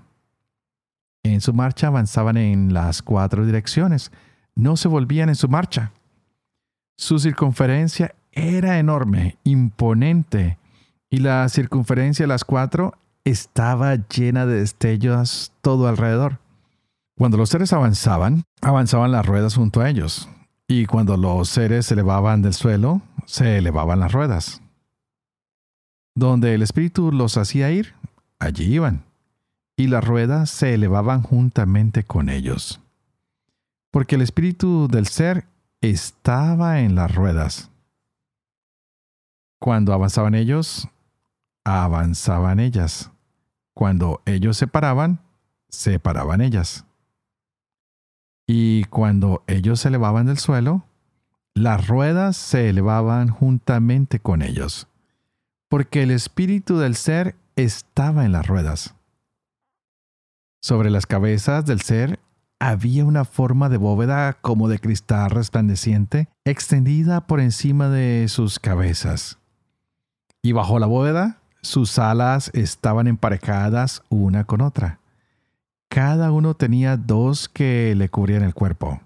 En 1.22 1.40
su 1.40 1.54
marcha 1.54 1.86
avanzaban 1.86 2.36
en 2.36 2.74
las 2.74 3.00
cuatro 3.00 3.46
direcciones, 3.46 4.10
no 4.56 4.76
se 4.76 4.88
volvían 4.88 5.28
en 5.28 5.36
su 5.36 5.48
marcha. 5.48 5.92
Su 6.98 7.20
circunferencia 7.20 8.16
era 8.32 8.80
enorme, 8.80 9.38
imponente, 9.44 10.58
y 11.10 11.18
la 11.18 11.48
circunferencia 11.48 12.24
de 12.24 12.28
las 12.28 12.44
cuatro 12.44 12.94
estaba 13.24 13.96
llena 13.96 14.46
de 14.46 14.60
destellos 14.60 15.52
todo 15.62 15.88
alrededor. 15.88 16.38
Cuando 17.16 17.36
los 17.36 17.48
seres 17.48 17.72
avanzaban, 17.72 18.44
avanzaban 18.60 19.12
las 19.12 19.24
ruedas 19.24 19.54
junto 19.54 19.80
a 19.80 19.88
ellos, 19.88 20.28
y 20.68 20.86
cuando 20.86 21.16
los 21.16 21.48
seres 21.48 21.86
se 21.86 21.94
elevaban 21.94 22.42
del 22.42 22.54
suelo, 22.54 23.02
se 23.24 23.58
elevaban 23.58 24.00
las 24.00 24.12
ruedas. 24.12 24.60
Donde 26.14 26.54
el 26.54 26.62
espíritu 26.62 27.12
los 27.12 27.36
hacía 27.36 27.70
ir, 27.70 27.94
allí 28.38 28.74
iban, 28.74 29.04
y 29.76 29.86
las 29.86 30.04
ruedas 30.04 30.50
se 30.50 30.74
elevaban 30.74 31.22
juntamente 31.22 32.04
con 32.04 32.28
ellos. 32.28 32.80
Porque 33.90 34.16
el 34.16 34.22
espíritu 34.22 34.88
del 34.88 35.06
ser 35.06 35.46
estaba 35.80 36.80
en 36.80 36.94
las 36.94 37.14
ruedas. 37.14 37.70
Cuando 39.60 39.92
avanzaban 39.92 40.34
ellos, 40.34 40.88
avanzaban 41.64 42.60
ellas. 42.60 43.10
Cuando 43.74 44.22
ellos 44.24 44.56
se 44.56 44.66
paraban, 44.66 45.20
se 45.68 45.98
paraban 45.98 46.40
ellas. 46.40 46.84
Y 48.46 48.84
cuando 48.84 49.42
ellos 49.46 49.80
se 49.80 49.88
elevaban 49.88 50.26
del 50.26 50.38
suelo, 50.38 50.84
las 51.54 51.86
ruedas 51.86 52.36
se 52.36 52.68
elevaban 52.68 53.28
juntamente 53.28 54.18
con 54.20 54.42
ellos, 54.42 54.88
porque 55.68 56.02
el 56.02 56.10
espíritu 56.10 56.78
del 56.78 56.94
ser 56.94 57.36
estaba 57.56 58.24
en 58.24 58.32
las 58.32 58.46
ruedas. 58.46 58.94
Sobre 60.60 60.90
las 60.90 61.06
cabezas 61.06 61.64
del 61.64 61.80
ser 61.80 62.18
había 62.58 63.04
una 63.04 63.24
forma 63.24 63.68
de 63.68 63.76
bóveda 63.76 64.32
como 64.40 64.68
de 64.68 64.78
cristal 64.78 65.30
resplandeciente 65.30 66.28
extendida 66.44 67.26
por 67.26 67.40
encima 67.40 67.88
de 67.88 68.26
sus 68.28 68.58
cabezas. 68.58 69.38
Y 70.42 70.52
bajo 70.52 70.78
la 70.78 70.86
bóveda, 70.86 71.40
sus 71.64 71.98
alas 71.98 72.50
estaban 72.52 73.06
emparejadas 73.06 74.02
una 74.10 74.44
con 74.44 74.60
otra. 74.60 75.00
Cada 75.88 76.30
uno 76.30 76.54
tenía 76.54 76.96
dos 76.96 77.48
que 77.48 77.94
le 77.96 78.08
cubrían 78.08 78.42
el 78.42 78.54
cuerpo. 78.54 79.00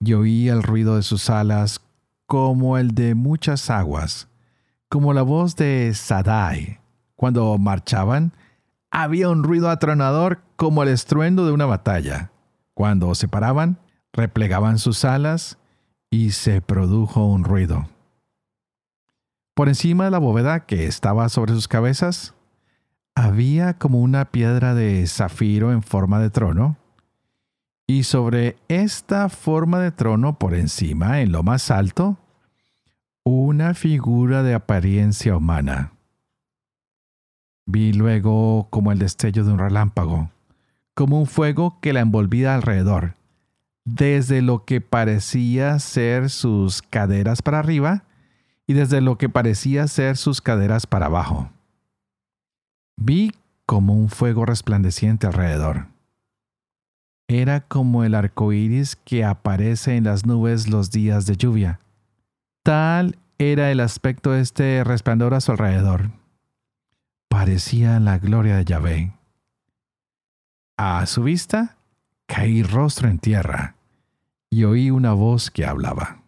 Y 0.00 0.12
oí 0.12 0.48
el 0.48 0.62
ruido 0.62 0.96
de 0.96 1.02
sus 1.02 1.30
alas 1.30 1.80
como 2.26 2.78
el 2.78 2.94
de 2.94 3.14
muchas 3.14 3.70
aguas, 3.70 4.28
como 4.88 5.12
la 5.12 5.22
voz 5.22 5.56
de 5.56 5.92
Sadai. 5.94 6.80
Cuando 7.16 7.56
marchaban, 7.58 8.32
había 8.90 9.28
un 9.28 9.42
ruido 9.42 9.70
atronador 9.70 10.42
como 10.56 10.82
el 10.82 10.88
estruendo 10.90 11.46
de 11.46 11.52
una 11.52 11.66
batalla. 11.66 12.30
Cuando 12.74 13.14
se 13.14 13.28
paraban, 13.28 13.78
replegaban 14.12 14.78
sus 14.78 15.04
alas 15.04 15.58
y 16.10 16.32
se 16.32 16.60
produjo 16.60 17.26
un 17.26 17.44
ruido. 17.44 17.88
Por 19.60 19.68
encima 19.68 20.06
de 20.06 20.10
la 20.10 20.16
bóveda 20.16 20.60
que 20.60 20.86
estaba 20.86 21.28
sobre 21.28 21.52
sus 21.52 21.68
cabezas, 21.68 22.32
había 23.14 23.74
como 23.74 24.00
una 24.00 24.30
piedra 24.30 24.72
de 24.74 25.06
zafiro 25.06 25.70
en 25.70 25.82
forma 25.82 26.18
de 26.18 26.30
trono, 26.30 26.78
y 27.86 28.04
sobre 28.04 28.56
esta 28.68 29.28
forma 29.28 29.78
de 29.80 29.92
trono 29.92 30.38
por 30.38 30.54
encima, 30.54 31.20
en 31.20 31.30
lo 31.30 31.42
más 31.42 31.70
alto, 31.70 32.16
una 33.22 33.74
figura 33.74 34.42
de 34.42 34.54
apariencia 34.54 35.36
humana. 35.36 35.92
Vi 37.66 37.92
luego 37.92 38.68
como 38.70 38.92
el 38.92 38.98
destello 38.98 39.44
de 39.44 39.52
un 39.52 39.58
relámpago, 39.58 40.30
como 40.94 41.20
un 41.20 41.26
fuego 41.26 41.80
que 41.82 41.92
la 41.92 42.00
envolvía 42.00 42.54
alrededor, 42.54 43.14
desde 43.84 44.40
lo 44.40 44.64
que 44.64 44.80
parecía 44.80 45.78
ser 45.80 46.30
sus 46.30 46.80
caderas 46.80 47.42
para 47.42 47.58
arriba 47.58 48.04
y 48.70 48.72
desde 48.72 49.00
lo 49.00 49.18
que 49.18 49.28
parecía 49.28 49.88
ser 49.88 50.16
sus 50.16 50.40
caderas 50.40 50.86
para 50.86 51.06
abajo. 51.06 51.50
Vi 52.96 53.32
como 53.66 53.96
un 53.96 54.08
fuego 54.08 54.46
resplandeciente 54.46 55.26
alrededor. 55.26 55.88
Era 57.26 57.62
como 57.62 58.04
el 58.04 58.14
arco 58.14 58.52
iris 58.52 58.94
que 58.94 59.24
aparece 59.24 59.96
en 59.96 60.04
las 60.04 60.24
nubes 60.24 60.68
los 60.68 60.92
días 60.92 61.26
de 61.26 61.36
lluvia. 61.36 61.80
Tal 62.62 63.18
era 63.38 63.72
el 63.72 63.80
aspecto 63.80 64.30
de 64.30 64.40
este 64.40 64.84
resplandor 64.84 65.34
a 65.34 65.40
su 65.40 65.50
alrededor. 65.50 66.12
Parecía 67.28 67.98
la 67.98 68.20
gloria 68.20 68.54
de 68.54 68.66
Yahvé. 68.66 69.12
A 70.76 71.04
su 71.06 71.24
vista, 71.24 71.76
caí 72.26 72.62
rostro 72.62 73.08
en 73.08 73.18
tierra 73.18 73.74
y 74.48 74.62
oí 74.62 74.92
una 74.92 75.12
voz 75.12 75.50
que 75.50 75.66
hablaba. 75.66 76.19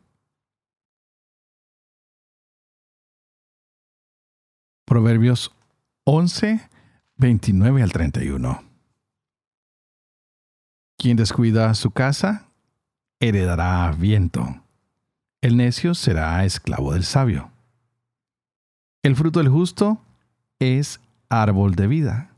Proverbios 4.92 5.52
11, 6.04 6.68
29 7.16 7.82
al 7.82 7.92
31. 7.92 8.62
Quien 10.98 11.16
descuida 11.16 11.72
su 11.72 11.92
casa, 11.92 12.50
heredará 13.18 13.90
viento. 13.92 14.62
El 15.40 15.56
necio 15.56 15.94
será 15.94 16.44
esclavo 16.44 16.92
del 16.92 17.04
sabio. 17.04 17.50
El 19.02 19.16
fruto 19.16 19.38
del 19.38 19.48
justo 19.48 20.02
es 20.58 21.00
árbol 21.30 21.74
de 21.74 21.86
vida. 21.86 22.34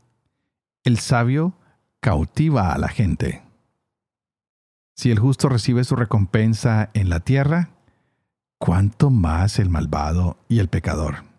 El 0.85 0.97
sabio 0.99 1.55
cautiva 1.99 2.71
a 2.71 2.77
la 2.77 2.87
gente. 2.87 3.43
Si 4.95 5.11
el 5.11 5.19
justo 5.19 5.49
recibe 5.49 5.83
su 5.83 5.97
recompensa 5.97 6.89
en 6.93 7.09
la 7.09 7.19
tierra, 7.19 7.71
¿cuánto 8.59 9.09
más 9.09 9.59
el 9.59 9.69
malvado 9.69 10.37
y 10.47 10.59
el 10.59 10.69
pecador? 10.69 11.34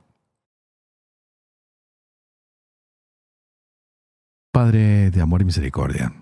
Padre 4.56 5.10
de 5.10 5.20
amor 5.20 5.42
y 5.42 5.44
misericordia, 5.44 6.14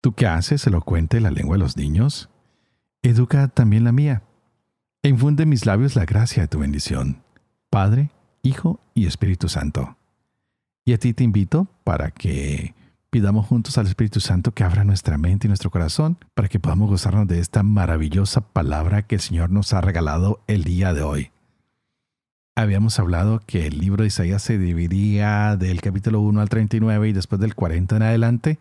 tú 0.00 0.14
que 0.14 0.26
haces 0.26 0.66
elocuente 0.66 1.20
la 1.20 1.30
lengua 1.30 1.56
de 1.56 1.62
los 1.62 1.76
niños, 1.76 2.30
educa 3.02 3.48
también 3.48 3.84
la 3.84 3.92
mía, 3.92 4.22
e 5.02 5.10
infunde 5.10 5.42
en 5.42 5.50
mis 5.50 5.66
labios 5.66 5.96
la 5.96 6.06
gracia 6.06 6.40
de 6.40 6.48
tu 6.48 6.60
bendición, 6.60 7.22
Padre, 7.68 8.10
Hijo 8.40 8.80
y 8.94 9.04
Espíritu 9.04 9.50
Santo. 9.50 9.98
Y 10.86 10.94
a 10.94 10.98
ti 10.98 11.12
te 11.12 11.22
invito 11.22 11.66
para 11.84 12.10
que 12.10 12.74
pidamos 13.10 13.44
juntos 13.44 13.76
al 13.76 13.86
Espíritu 13.86 14.20
Santo 14.20 14.52
que 14.52 14.64
abra 14.64 14.84
nuestra 14.84 15.18
mente 15.18 15.46
y 15.46 15.48
nuestro 15.48 15.70
corazón 15.70 16.16
para 16.32 16.48
que 16.48 16.58
podamos 16.58 16.88
gozarnos 16.88 17.28
de 17.28 17.38
esta 17.38 17.62
maravillosa 17.62 18.40
palabra 18.40 19.02
que 19.02 19.16
el 19.16 19.20
Señor 19.20 19.50
nos 19.50 19.74
ha 19.74 19.82
regalado 19.82 20.40
el 20.46 20.64
día 20.64 20.94
de 20.94 21.02
hoy. 21.02 21.32
Habíamos 22.56 22.98
hablado 22.98 23.40
que 23.46 23.66
el 23.66 23.78
libro 23.78 24.02
de 24.02 24.08
Isaías 24.08 24.42
se 24.42 24.58
dividía 24.58 25.56
del 25.56 25.80
capítulo 25.80 26.20
1 26.20 26.40
al 26.40 26.48
39 26.48 27.08
y 27.08 27.12
después 27.12 27.40
del 27.40 27.54
40 27.54 27.96
en 27.96 28.02
adelante 28.02 28.58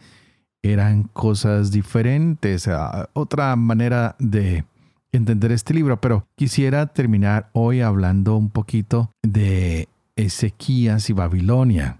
eran 0.61 1.03
cosas 1.03 1.71
diferentes, 1.71 2.69
otra 3.13 3.55
manera 3.55 4.15
de 4.19 4.65
entender 5.11 5.51
este 5.51 5.73
libro, 5.73 5.99
pero 5.99 6.27
quisiera 6.35 6.87
terminar 6.87 7.49
hoy 7.53 7.81
hablando 7.81 8.35
un 8.35 8.49
poquito 8.49 9.11
de 9.23 9.87
Ezequías 10.15 11.09
y 11.09 11.13
Babilonia. 11.13 11.99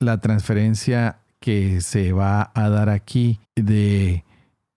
La 0.00 0.20
transferencia 0.20 1.20
que 1.38 1.80
se 1.80 2.12
va 2.12 2.50
a 2.54 2.68
dar 2.68 2.88
aquí 2.88 3.40
de 3.54 4.24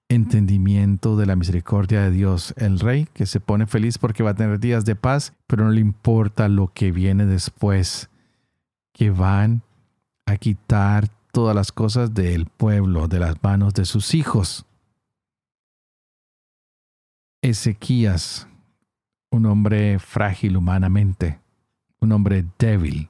entendimiento 0.09 1.17
de 1.17 1.25
la 1.25 1.35
misericordia 1.35 2.01
de 2.01 2.11
Dios. 2.11 2.53
El 2.57 2.79
rey 2.79 3.07
que 3.13 3.25
se 3.25 3.39
pone 3.39 3.67
feliz 3.67 3.97
porque 3.97 4.23
va 4.23 4.31
a 4.31 4.35
tener 4.35 4.59
días 4.59 4.85
de 4.85 4.95
paz, 4.95 5.33
pero 5.47 5.65
no 5.65 5.71
le 5.71 5.81
importa 5.81 6.47
lo 6.47 6.67
que 6.67 6.91
viene 6.91 7.25
después, 7.25 8.09
que 8.93 9.09
van 9.09 9.61
a 10.25 10.37
quitar 10.37 11.09
todas 11.31 11.55
las 11.55 11.71
cosas 11.71 12.13
del 12.13 12.45
pueblo, 12.45 13.07
de 13.07 13.19
las 13.19 13.43
manos 13.43 13.73
de 13.73 13.85
sus 13.85 14.13
hijos. 14.13 14.65
Ezequías, 17.41 18.47
un 19.31 19.45
hombre 19.45 19.99
frágil 19.99 20.57
humanamente, 20.57 21.39
un 21.99 22.11
hombre 22.11 22.45
débil, 22.57 23.09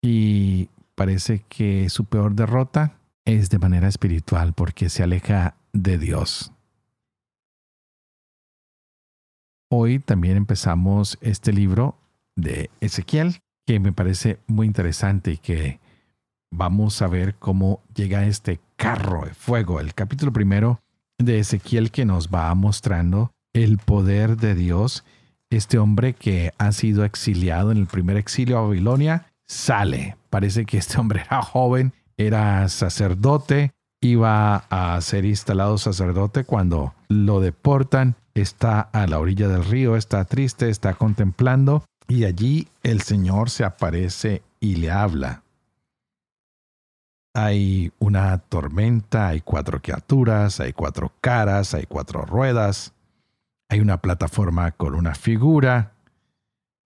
y 0.00 0.68
parece 0.94 1.44
que 1.48 1.90
su 1.90 2.04
peor 2.04 2.34
derrota 2.34 2.94
es 3.24 3.50
de 3.50 3.58
manera 3.58 3.88
espiritual 3.88 4.52
porque 4.52 4.88
se 4.88 5.02
aleja 5.02 5.57
de 5.72 5.98
Dios. 5.98 6.52
Hoy 9.70 9.98
también 9.98 10.36
empezamos 10.36 11.18
este 11.20 11.52
libro 11.52 11.96
de 12.36 12.70
Ezequiel, 12.80 13.40
que 13.66 13.80
me 13.80 13.92
parece 13.92 14.38
muy 14.46 14.66
interesante 14.66 15.32
y 15.32 15.36
que 15.36 15.80
vamos 16.50 17.02
a 17.02 17.08
ver 17.08 17.34
cómo 17.34 17.82
llega 17.94 18.26
este 18.26 18.60
carro 18.76 19.26
de 19.26 19.34
fuego, 19.34 19.80
el 19.80 19.92
capítulo 19.94 20.32
primero 20.32 20.80
de 21.18 21.40
Ezequiel 21.40 21.90
que 21.90 22.04
nos 22.04 22.28
va 22.28 22.54
mostrando 22.54 23.32
el 23.52 23.78
poder 23.78 24.36
de 24.36 24.54
Dios. 24.54 25.04
Este 25.50 25.78
hombre 25.78 26.14
que 26.14 26.52
ha 26.58 26.72
sido 26.72 27.04
exiliado 27.04 27.72
en 27.72 27.78
el 27.78 27.86
primer 27.86 28.16
exilio 28.16 28.58
a 28.58 28.62
Babilonia 28.62 29.26
sale. 29.46 30.16
Parece 30.30 30.64
que 30.64 30.78
este 30.78 30.98
hombre 30.98 31.22
era 31.26 31.42
joven, 31.42 31.92
era 32.16 32.68
sacerdote, 32.68 33.72
iba 34.00 34.56
a 34.70 35.00
ser 35.00 35.24
instalado 35.24 35.78
sacerdote 35.78 36.44
cuando 36.44 36.94
lo 37.08 37.40
deportan, 37.40 38.16
está 38.34 38.80
a 38.80 39.06
la 39.06 39.18
orilla 39.18 39.48
del 39.48 39.64
río, 39.64 39.96
está 39.96 40.24
triste, 40.24 40.68
está 40.68 40.94
contemplando 40.94 41.84
y 42.06 42.24
allí 42.24 42.68
el 42.82 43.02
Señor 43.02 43.50
se 43.50 43.64
aparece 43.64 44.42
y 44.60 44.76
le 44.76 44.90
habla. 44.90 45.42
Hay 47.34 47.92
una 47.98 48.38
tormenta, 48.38 49.28
hay 49.28 49.40
cuatro 49.40 49.80
criaturas, 49.80 50.60
hay 50.60 50.72
cuatro 50.72 51.12
caras, 51.20 51.74
hay 51.74 51.86
cuatro 51.86 52.22
ruedas, 52.22 52.94
hay 53.68 53.80
una 53.80 54.00
plataforma 54.00 54.72
con 54.72 54.94
una 54.94 55.14
figura 55.14 55.92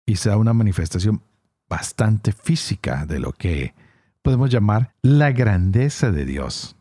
y 0.05 0.15
se 0.15 0.29
da 0.29 0.37
una 0.37 0.53
manifestación 0.53 1.21
bastante 1.69 2.31
física 2.31 3.05
de 3.05 3.19
lo 3.19 3.31
que 3.31 3.73
podemos 4.21 4.49
llamar 4.49 4.93
la 5.01 5.31
grandeza 5.31 6.11
de 6.11 6.25
Dios. 6.25 6.75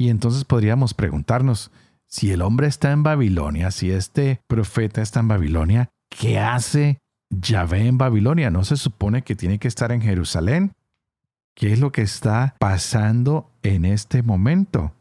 Y 0.00 0.08
entonces 0.08 0.46
podríamos 0.46 0.94
preguntarnos, 0.94 1.70
si 2.06 2.30
el 2.30 2.40
hombre 2.40 2.68
está 2.68 2.90
en 2.90 3.02
Babilonia, 3.02 3.70
si 3.70 3.90
este 3.90 4.40
profeta 4.46 5.02
está 5.02 5.20
en 5.20 5.28
Babilonia, 5.28 5.90
¿qué 6.08 6.38
hace 6.38 7.00
Yahvé 7.28 7.86
en 7.86 7.98
Babilonia? 7.98 8.48
¿No 8.48 8.64
se 8.64 8.78
supone 8.78 9.20
que 9.20 9.36
tiene 9.36 9.58
que 9.58 9.68
estar 9.68 9.92
en 9.92 10.00
Jerusalén? 10.00 10.72
¿Qué 11.54 11.74
es 11.74 11.80
lo 11.80 11.92
que 11.92 12.00
está 12.00 12.56
pasando 12.58 13.52
en 13.62 13.84
este 13.84 14.22
momento? 14.22 14.94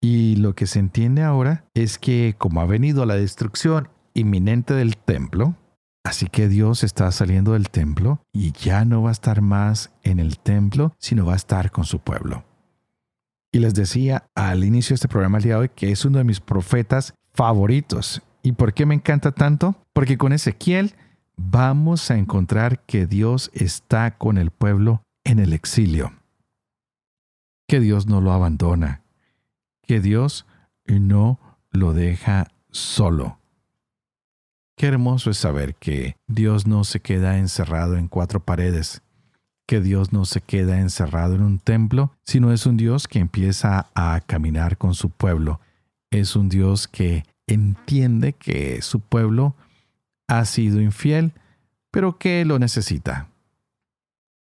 Y 0.00 0.34
lo 0.34 0.56
que 0.56 0.66
se 0.66 0.80
entiende 0.80 1.22
ahora 1.22 1.64
es 1.72 1.98
que 1.98 2.34
como 2.36 2.62
ha 2.62 2.66
venido 2.66 3.06
la 3.06 3.14
destrucción 3.14 3.90
inminente 4.12 4.74
del 4.74 4.96
templo, 4.96 5.54
Así 6.04 6.26
que 6.26 6.48
Dios 6.48 6.82
está 6.82 7.12
saliendo 7.12 7.52
del 7.52 7.70
templo 7.70 8.24
y 8.32 8.50
ya 8.50 8.84
no 8.84 9.02
va 9.02 9.10
a 9.10 9.12
estar 9.12 9.40
más 9.40 9.92
en 10.02 10.18
el 10.18 10.36
templo, 10.40 10.96
sino 10.98 11.24
va 11.24 11.34
a 11.34 11.36
estar 11.36 11.70
con 11.70 11.84
su 11.84 12.00
pueblo. 12.00 12.42
Y 13.52 13.58
les 13.58 13.74
decía 13.74 14.26
al 14.34 14.64
inicio 14.64 14.94
de 14.94 14.96
este 14.96 15.08
programa 15.08 15.36
el 15.36 15.44
día 15.44 15.54
de 15.54 15.60
hoy 15.60 15.68
que 15.68 15.92
es 15.92 16.06
uno 16.06 16.18
de 16.18 16.24
mis 16.24 16.40
profetas 16.40 17.12
favoritos. 17.34 18.22
¿Y 18.42 18.52
por 18.52 18.72
qué 18.72 18.86
me 18.86 18.94
encanta 18.94 19.32
tanto? 19.32 19.76
Porque 19.92 20.16
con 20.16 20.32
Ezequiel 20.32 20.94
vamos 21.36 22.10
a 22.10 22.16
encontrar 22.16 22.80
que 22.86 23.06
Dios 23.06 23.50
está 23.52 24.16
con 24.16 24.38
el 24.38 24.50
pueblo 24.50 25.02
en 25.24 25.38
el 25.38 25.52
exilio. 25.52 26.12
Que 27.68 27.78
Dios 27.78 28.06
no 28.06 28.22
lo 28.22 28.32
abandona. 28.32 29.02
Que 29.82 30.00
Dios 30.00 30.46
no 30.86 31.38
lo 31.70 31.92
deja 31.92 32.48
solo. 32.70 33.38
Qué 34.76 34.86
hermoso 34.86 35.30
es 35.30 35.36
saber 35.36 35.74
que 35.74 36.16
Dios 36.26 36.66
no 36.66 36.84
se 36.84 37.00
queda 37.00 37.36
encerrado 37.38 37.96
en 37.96 38.08
cuatro 38.08 38.40
paredes, 38.40 39.02
que 39.66 39.80
Dios 39.80 40.12
no 40.12 40.24
se 40.24 40.40
queda 40.40 40.80
encerrado 40.80 41.34
en 41.34 41.42
un 41.42 41.58
templo, 41.58 42.12
sino 42.24 42.52
es 42.52 42.66
un 42.66 42.76
Dios 42.76 43.08
que 43.08 43.18
empieza 43.18 43.86
a 43.94 44.20
caminar 44.26 44.76
con 44.76 44.94
su 44.94 45.10
pueblo. 45.10 45.60
Es 46.10 46.36
un 46.36 46.48
Dios 46.48 46.88
que 46.88 47.24
entiende 47.46 48.32
que 48.32 48.82
su 48.82 49.00
pueblo 49.00 49.54
ha 50.28 50.44
sido 50.44 50.80
infiel, 50.80 51.32
pero 51.90 52.18
que 52.18 52.44
lo 52.44 52.58
necesita, 52.58 53.28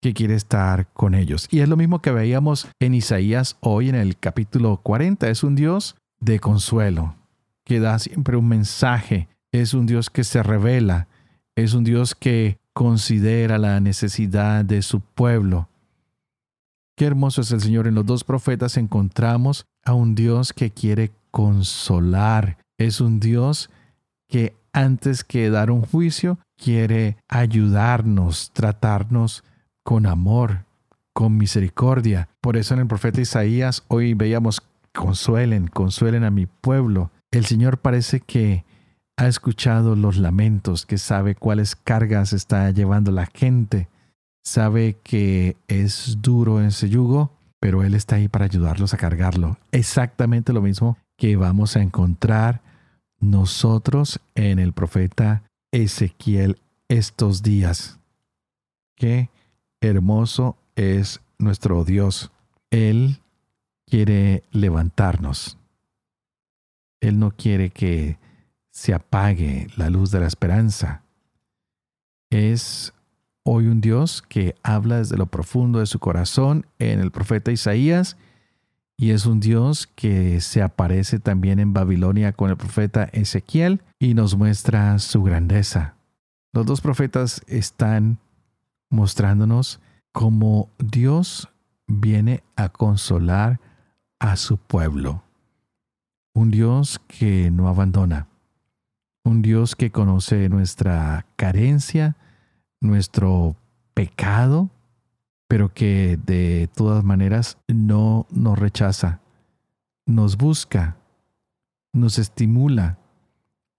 que 0.01 0.15
quiere 0.15 0.35
estar 0.35 0.89
con 0.93 1.15
ellos. 1.15 1.49
Y 1.51 1.61
es 1.61 1.69
lo 1.69 1.77
mismo 1.77 2.01
que 2.01 2.11
veíamos 2.11 2.69
en 2.81 2.95
Isaías 2.95 3.57
hoy 3.61 3.89
en 3.89 3.95
el 3.95 4.17
capítulo 4.19 4.79
40. 4.83 5.29
Es 5.29 5.43
un 5.43 5.55
Dios 5.55 5.97
de 6.21 6.39
consuelo, 6.41 7.17
que 7.65 7.81
da 7.81 7.99
siempre 7.99 8.37
un 8.37 8.49
mensaje. 8.49 9.29
Es 9.53 9.75
un 9.75 9.87
Dios 9.87 10.11
que 10.11 10.25
se 10.25 10.43
revela. 10.43 11.09
Es 11.57 11.75
un 11.75 11.85
Dios 11.85 12.15
que 12.15 12.59
considera 12.75 13.57
la 13.57 13.81
necesidad 13.81 14.65
de 14.65 14.83
su 14.83 15.01
pueblo. 15.01 15.69
Qué 16.97 17.07
hermoso 17.07 17.41
es 17.41 17.51
el 17.53 17.61
Señor. 17.61 17.87
En 17.87 17.95
los 17.95 18.05
dos 18.05 18.25
profetas 18.25 18.77
encontramos 18.77 19.65
a 19.85 19.95
un 19.95 20.15
Dios 20.15 20.53
que 20.53 20.71
quiere 20.71 21.13
consolar. 21.31 22.59
Es 22.77 23.01
un 23.01 23.21
Dios 23.21 23.71
que 24.29 24.55
antes 24.73 25.25
que 25.25 25.51
dar 25.51 25.71
un 25.71 25.83
juicio, 25.83 26.39
quiere 26.57 27.17
ayudarnos, 27.29 28.51
tratarnos 28.53 29.45
con 29.85 30.07
amor, 30.07 30.65
con 31.13 31.37
misericordia. 31.37 32.29
Por 32.41 32.57
eso 32.57 32.75
en 32.75 32.81
el 32.81 32.87
profeta 32.87 33.21
Isaías 33.21 33.85
hoy 33.89 34.15
veíamos, 34.15 34.63
consuelen, 34.93 35.69
consuelen 35.69 36.25
a 36.25 36.31
mi 36.31 36.47
pueblo. 36.47 37.11
El 37.31 37.47
Señor 37.47 37.79
parece 37.79 38.21
que 38.21 38.65
ha 39.17 39.27
escuchado 39.29 39.97
los 39.97 40.17
lamentos, 40.17 40.87
que 40.87 40.99
sabe 40.99 41.35
cuáles 41.35 41.77
cargas 41.77 42.33
está 42.33 42.71
llevando 42.71 43.13
la 43.13 43.27
gente, 43.27 43.89
sabe 44.43 44.99
que 45.03 45.57
es 45.69 46.19
duro 46.21 46.61
ese 46.61 46.89
yugo, 46.89 47.33
pero 47.61 47.83
Él 47.83 47.95
está 47.95 48.17
ahí 48.17 48.29
para 48.29 48.47
ayudarlos 48.47 48.93
a 48.93 48.97
cargarlo. 48.97 49.57
Exactamente 49.73 50.53
lo 50.53 50.63
mismo 50.63 50.99
que 51.17 51.37
vamos 51.37 51.77
a 51.77 51.83
encontrar 51.83 52.61
nosotros 53.21 54.21
en 54.35 54.59
el 54.59 54.73
profeta 54.73 55.45
Ezequiel 55.73 56.59
estos 56.89 57.43
días. 57.43 57.99
Qué 58.97 59.31
hermoso 59.81 60.57
es 60.77 61.21
nuestro 61.39 61.85
Dios. 61.85 62.31
Él 62.71 63.21
quiere 63.87 64.43
levantarnos. 64.51 65.59
Él 67.01 67.19
no 67.19 67.31
quiere 67.31 67.71
que 67.71 68.19
se 68.75 68.93
apague 68.93 69.69
la 69.77 69.89
luz 69.89 70.11
de 70.11 70.19
la 70.21 70.27
esperanza. 70.27 71.03
Es 72.29 72.93
hoy 73.45 73.69
un 73.69 73.81
Dios 73.81 74.21
que 74.29 74.57
habla 74.65 74.99
desde 74.99 75.17
lo 75.17 75.27
profundo 75.27 75.79
de 75.79 75.87
su 75.87 76.01
corazón 76.01 76.67
en 76.81 76.99
el 76.99 77.13
profeta 77.13 77.53
Isaías 77.53 78.17
y 78.97 79.11
es 79.11 79.27
un 79.27 79.39
Dios 79.39 79.87
que 79.87 80.41
se 80.41 80.61
aparece 80.61 81.21
también 81.21 81.61
en 81.61 81.73
Babilonia 81.73 82.33
con 82.33 82.51
el 82.51 82.57
profeta 82.57 83.05
Ezequiel 83.13 83.81
y 84.01 84.15
nos 84.15 84.37
muestra 84.37 84.99
su 84.99 85.23
grandeza. 85.23 85.95
Los 86.53 86.67
dos 86.67 86.81
profetas 86.81 87.43
están 87.47 88.19
mostrándonos 88.91 89.81
cómo 90.11 90.69
Dios 90.79 91.49
viene 91.87 92.43
a 92.57 92.71
consolar 92.71 93.61
a 94.19 94.37
su 94.37 94.57
pueblo. 94.57 95.23
Un 96.35 96.51
Dios 96.51 97.01
que 97.07 97.53
no 97.53 97.69
abandona, 97.69 98.27
un 99.25 99.43
Dios 99.43 99.75
que 99.75 99.91
conoce 99.91 100.49
nuestra 100.49 101.27
carencia, 101.37 102.17
nuestro 102.81 103.57
pecado, 103.95 104.71
pero 105.49 105.73
que 105.73 106.19
de 106.25 106.69
todas 106.75 107.03
maneras 107.05 107.59
no 107.67 108.27
nos 108.31 108.59
rechaza, 108.59 109.21
nos 110.07 110.37
busca, 110.37 110.97
nos 111.93 112.19
estimula, 112.19 112.99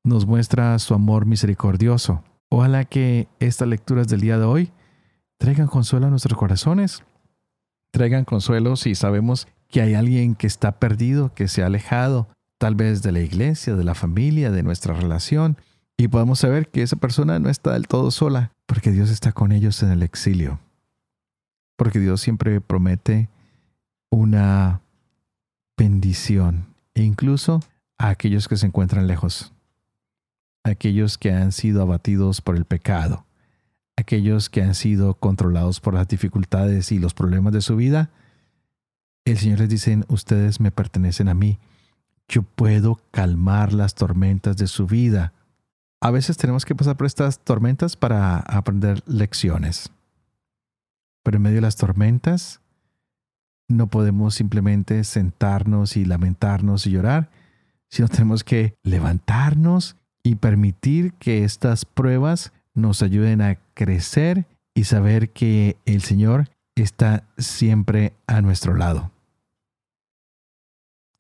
nos 0.03 0.25
muestra 0.25 0.77
su 0.79 0.93
amor 0.93 1.25
misericordioso. 1.25 2.23
Ojalá 2.49 2.85
que 2.85 3.27
estas 3.39 3.67
lecturas 3.67 4.07
del 4.07 4.21
día 4.21 4.37
de 4.37 4.45
hoy 4.45 4.71
traigan 5.37 5.67
consuelo 5.67 6.07
a 6.07 6.09
nuestros 6.09 6.37
corazones, 6.37 7.03
traigan 7.91 8.25
consuelo 8.25 8.75
si 8.75 8.95
sabemos 8.95 9.47
que 9.67 9.81
hay 9.81 9.93
alguien 9.93 10.35
que 10.35 10.47
está 10.47 10.79
perdido, 10.79 11.33
que 11.33 11.47
se 11.47 11.61
ha 11.61 11.67
alejado, 11.67 12.27
tal 12.57 12.75
vez 12.75 13.01
de 13.01 13.11
la 13.11 13.19
iglesia, 13.19 13.75
de 13.75 13.83
la 13.83 13.95
familia, 13.95 14.51
de 14.51 14.63
nuestra 14.63 14.93
relación, 14.93 15.57
y 15.97 16.07
podemos 16.07 16.39
saber 16.39 16.69
que 16.69 16.81
esa 16.81 16.97
persona 16.97 17.39
no 17.39 17.49
está 17.49 17.73
del 17.73 17.87
todo 17.87 18.11
sola, 18.11 18.51
porque 18.65 18.91
Dios 18.91 19.09
está 19.09 19.31
con 19.31 19.51
ellos 19.51 19.81
en 19.83 19.91
el 19.91 20.03
exilio. 20.03 20.59
Porque 21.77 21.99
Dios 21.99 22.21
siempre 22.21 22.61
promete 22.61 23.29
una 24.09 24.81
bendición, 25.77 26.67
e 26.93 27.03
incluso 27.03 27.61
a 27.97 28.09
aquellos 28.09 28.47
que 28.47 28.57
se 28.57 28.65
encuentran 28.65 29.07
lejos, 29.07 29.53
aquellos 30.63 31.17
que 31.17 31.31
han 31.31 31.51
sido 31.51 31.81
abatidos 31.81 32.41
por 32.41 32.55
el 32.55 32.65
pecado, 32.65 33.25
aquellos 33.97 34.49
que 34.49 34.61
han 34.61 34.75
sido 34.75 35.13
controlados 35.13 35.79
por 35.79 35.93
las 35.93 36.07
dificultades 36.07 36.91
y 36.91 36.99
los 36.99 37.13
problemas 37.13 37.53
de 37.53 37.61
su 37.61 37.75
vida. 37.75 38.09
El 39.25 39.37
Señor 39.37 39.59
les 39.59 39.69
dice, 39.69 40.03
ustedes 40.07 40.59
me 40.59 40.71
pertenecen 40.71 41.29
a 41.29 41.33
mí 41.33 41.59
yo 42.27 42.43
puedo 42.43 42.99
calmar 43.11 43.73
las 43.73 43.95
tormentas 43.95 44.57
de 44.57 44.67
su 44.67 44.87
vida. 44.87 45.33
A 46.01 46.11
veces 46.11 46.37
tenemos 46.37 46.65
que 46.65 46.75
pasar 46.75 46.97
por 46.97 47.07
estas 47.07 47.39
tormentas 47.39 47.95
para 47.95 48.37
aprender 48.39 49.03
lecciones. 49.07 49.91
Pero 51.23 51.37
en 51.37 51.43
medio 51.43 51.55
de 51.57 51.61
las 51.61 51.75
tormentas 51.75 52.61
no 53.67 53.87
podemos 53.87 54.35
simplemente 54.35 55.03
sentarnos 55.03 55.97
y 55.97 56.05
lamentarnos 56.05 56.85
y 56.85 56.91
llorar, 56.91 57.29
sino 57.89 58.07
tenemos 58.07 58.43
que 58.43 58.75
levantarnos 58.83 59.95
y 60.23 60.35
permitir 60.35 61.13
que 61.13 61.43
estas 61.43 61.85
pruebas 61.85 62.51
nos 62.73 63.01
ayuden 63.01 63.41
a 63.41 63.55
crecer 63.73 64.45
y 64.75 64.83
saber 64.83 65.31
que 65.31 65.77
el 65.85 66.01
Señor 66.01 66.49
está 66.75 67.23
siempre 67.37 68.13
a 68.27 68.41
nuestro 68.41 68.75
lado. 68.75 69.11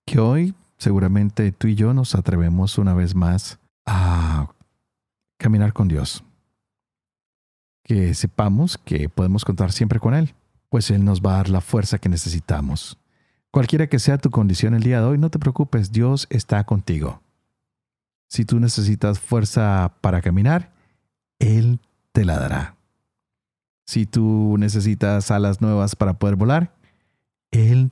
Que 0.05 0.19
hoy 0.19 0.53
seguramente 0.77 1.51
tú 1.51 1.67
y 1.67 1.75
yo 1.75 1.93
nos 1.93 2.15
atrevemos 2.15 2.77
una 2.77 2.93
vez 2.93 3.15
más 3.15 3.59
a 3.85 4.49
caminar 5.37 5.73
con 5.73 5.87
Dios. 5.87 6.23
Que 7.83 8.13
sepamos 8.13 8.77
que 8.77 9.09
podemos 9.09 9.45
contar 9.45 9.71
siempre 9.71 9.99
con 9.99 10.13
Él, 10.13 10.33
pues 10.69 10.89
Él 10.89 11.05
nos 11.05 11.21
va 11.21 11.33
a 11.33 11.37
dar 11.37 11.49
la 11.49 11.61
fuerza 11.61 11.99
que 11.99 12.09
necesitamos. 12.09 12.97
Cualquiera 13.51 13.87
que 13.87 13.99
sea 13.99 14.17
tu 14.17 14.31
condición 14.31 14.73
el 14.73 14.83
día 14.83 14.99
de 14.99 15.05
hoy, 15.05 15.17
no 15.17 15.29
te 15.29 15.39
preocupes, 15.39 15.91
Dios 15.91 16.27
está 16.29 16.63
contigo. 16.65 17.21
Si 18.27 18.43
tú 18.43 18.59
necesitas 18.59 19.19
fuerza 19.19 19.93
para 20.01 20.21
caminar, 20.21 20.73
Él 21.39 21.79
te 22.11 22.25
la 22.25 22.39
dará. 22.39 22.75
Si 23.85 24.05
tú 24.05 24.55
necesitas 24.57 25.29
alas 25.29 25.61
nuevas 25.61 25.95
para 25.95 26.15
poder 26.15 26.35
volar, 26.35 26.73
Él 27.51 27.91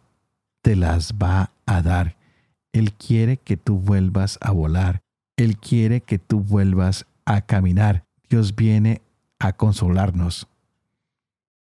te 0.63 0.75
las 0.75 1.13
va 1.13 1.51
a 1.65 1.81
dar 1.81 2.17
él 2.73 2.93
quiere 2.93 3.37
que 3.37 3.55
tú 3.55 3.77
vuelvas 3.77 4.39
a 4.41 4.51
volar. 4.51 5.03
Él 5.37 5.57
quiere 5.57 6.01
que 6.01 6.19
tú 6.19 6.41
vuelvas 6.41 7.05
a 7.23 7.41
caminar. 7.41 8.05
Dios 8.29 8.55
viene 8.55 9.01
a 9.39 9.53
consolarnos. 9.53 10.47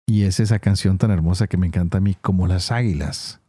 Y 0.06 0.24
es 0.24 0.40
esa 0.40 0.58
canción 0.58 0.98
tan 0.98 1.10
hermosa 1.10 1.46
que 1.46 1.56
me 1.56 1.66
encanta 1.66 1.98
a 1.98 2.00
mí, 2.00 2.14
como 2.14 2.46
las 2.46 2.72
águilas. 2.72 3.40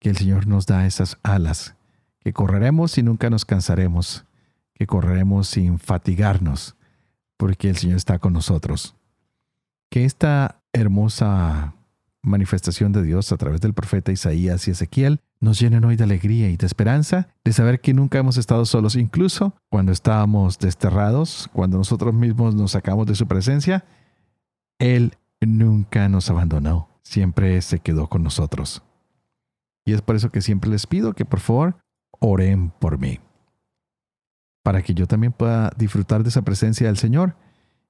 Que 0.00 0.10
el 0.10 0.16
Señor 0.16 0.46
nos 0.46 0.66
da 0.66 0.86
esas 0.86 1.18
alas, 1.22 1.76
que 2.20 2.32
correremos 2.32 2.98
y 2.98 3.02
nunca 3.02 3.30
nos 3.30 3.44
cansaremos, 3.44 4.24
que 4.74 4.86
correremos 4.86 5.48
sin 5.48 5.78
fatigarnos, 5.78 6.76
porque 7.36 7.70
el 7.70 7.76
Señor 7.76 7.96
está 7.96 8.18
con 8.18 8.34
nosotros. 8.34 8.96
Que 9.90 10.04
esta 10.04 10.60
hermosa 10.72 11.74
manifestación 12.24 12.92
de 12.92 13.02
Dios 13.02 13.30
a 13.32 13.36
través 13.36 13.60
del 13.60 13.74
profeta 13.74 14.10
Isaías 14.10 14.66
y 14.66 14.72
Ezequiel 14.72 15.20
nos 15.40 15.60
llenen 15.60 15.84
hoy 15.84 15.96
de 15.96 16.04
alegría 16.04 16.48
y 16.50 16.56
de 16.56 16.66
esperanza, 16.66 17.28
de 17.44 17.52
saber 17.52 17.80
que 17.80 17.94
nunca 17.94 18.18
hemos 18.18 18.38
estado 18.38 18.64
solos, 18.64 18.96
incluso 18.96 19.54
cuando 19.70 19.92
estábamos 19.92 20.58
desterrados, 20.58 21.48
cuando 21.52 21.76
nosotros 21.76 22.14
mismos 22.14 22.54
nos 22.54 22.72
sacamos 22.72 23.06
de 23.06 23.14
su 23.14 23.26
presencia, 23.26 23.84
Él 24.78 25.16
nunca 25.40 26.08
nos 26.08 26.30
abandonó, 26.30 26.88
siempre 27.02 27.60
se 27.60 27.80
quedó 27.80 28.08
con 28.08 28.22
nosotros. 28.22 28.82
Y 29.84 29.92
es 29.92 30.00
por 30.00 30.16
eso 30.16 30.30
que 30.30 30.40
siempre 30.40 30.70
les 30.70 30.86
pido 30.86 31.12
que 31.12 31.26
por 31.26 31.40
favor 31.40 31.76
oren 32.20 32.70
por 32.70 32.98
mí, 32.98 33.20
para 34.62 34.82
que 34.82 34.94
yo 34.94 35.06
también 35.06 35.32
pueda 35.32 35.70
disfrutar 35.76 36.22
de 36.22 36.30
esa 36.30 36.42
presencia 36.42 36.86
del 36.86 36.96
Señor 36.96 37.36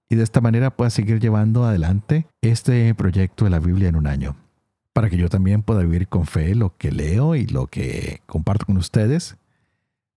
y 0.09 0.17
de 0.17 0.23
esta 0.23 0.41
manera 0.41 0.77
pueda 0.77 0.91
seguir 0.91 1.21
llevando 1.21 1.65
adelante 1.65 2.27
este 2.43 2.95
proyecto 2.95 3.45
de 3.45 3.51
la 3.51 3.59
Biblia 3.59 3.89
en 3.89 3.97
un 3.97 4.07
año 4.07 4.37
para 4.95 5.11
que 5.11 5.17
yo 5.19 5.29
también 5.29 5.63
pueda 5.63 5.83
vivir 5.83 6.09
con 6.09 6.25
fe 6.25 6.55
lo 6.55 6.77
que 6.79 6.93
leo 6.93 7.35
y 7.35 7.47
lo 7.47 7.67
que 7.67 8.23
comparto 8.27 8.65
con 8.65 8.77
ustedes, 8.79 9.37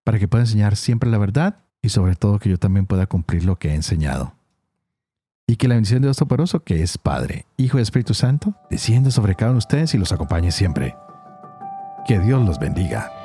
para 0.05 0.19
que 0.19 0.27
pueda 0.27 0.43
enseñar 0.43 0.77
siempre 0.77 1.09
la 1.09 1.17
verdad 1.17 1.57
y 1.81 1.89
sobre 1.89 2.15
todo 2.15 2.39
que 2.39 2.49
yo 2.49 2.57
también 2.57 2.85
pueda 2.85 3.07
cumplir 3.07 3.43
lo 3.43 3.57
que 3.57 3.69
he 3.69 3.75
enseñado. 3.75 4.35
Y 5.47 5.55
que 5.55 5.67
la 5.67 5.75
bendición 5.75 6.01
de 6.01 6.07
Dios 6.07 6.17
Toporoso, 6.17 6.63
que 6.63 6.83
es 6.83 6.97
Padre, 6.97 7.45
Hijo 7.57 7.79
y 7.79 7.81
Espíritu 7.81 8.13
Santo, 8.13 8.53
descienda 8.69 9.09
sobre 9.09 9.33
cada 9.33 9.51
uno 9.51 9.55
de 9.55 9.65
ustedes 9.65 9.93
y 9.95 9.97
los 9.97 10.11
acompañe 10.11 10.51
siempre. 10.51 10.95
Que 12.05 12.19
Dios 12.19 12.45
los 12.45 12.59
bendiga. 12.59 13.16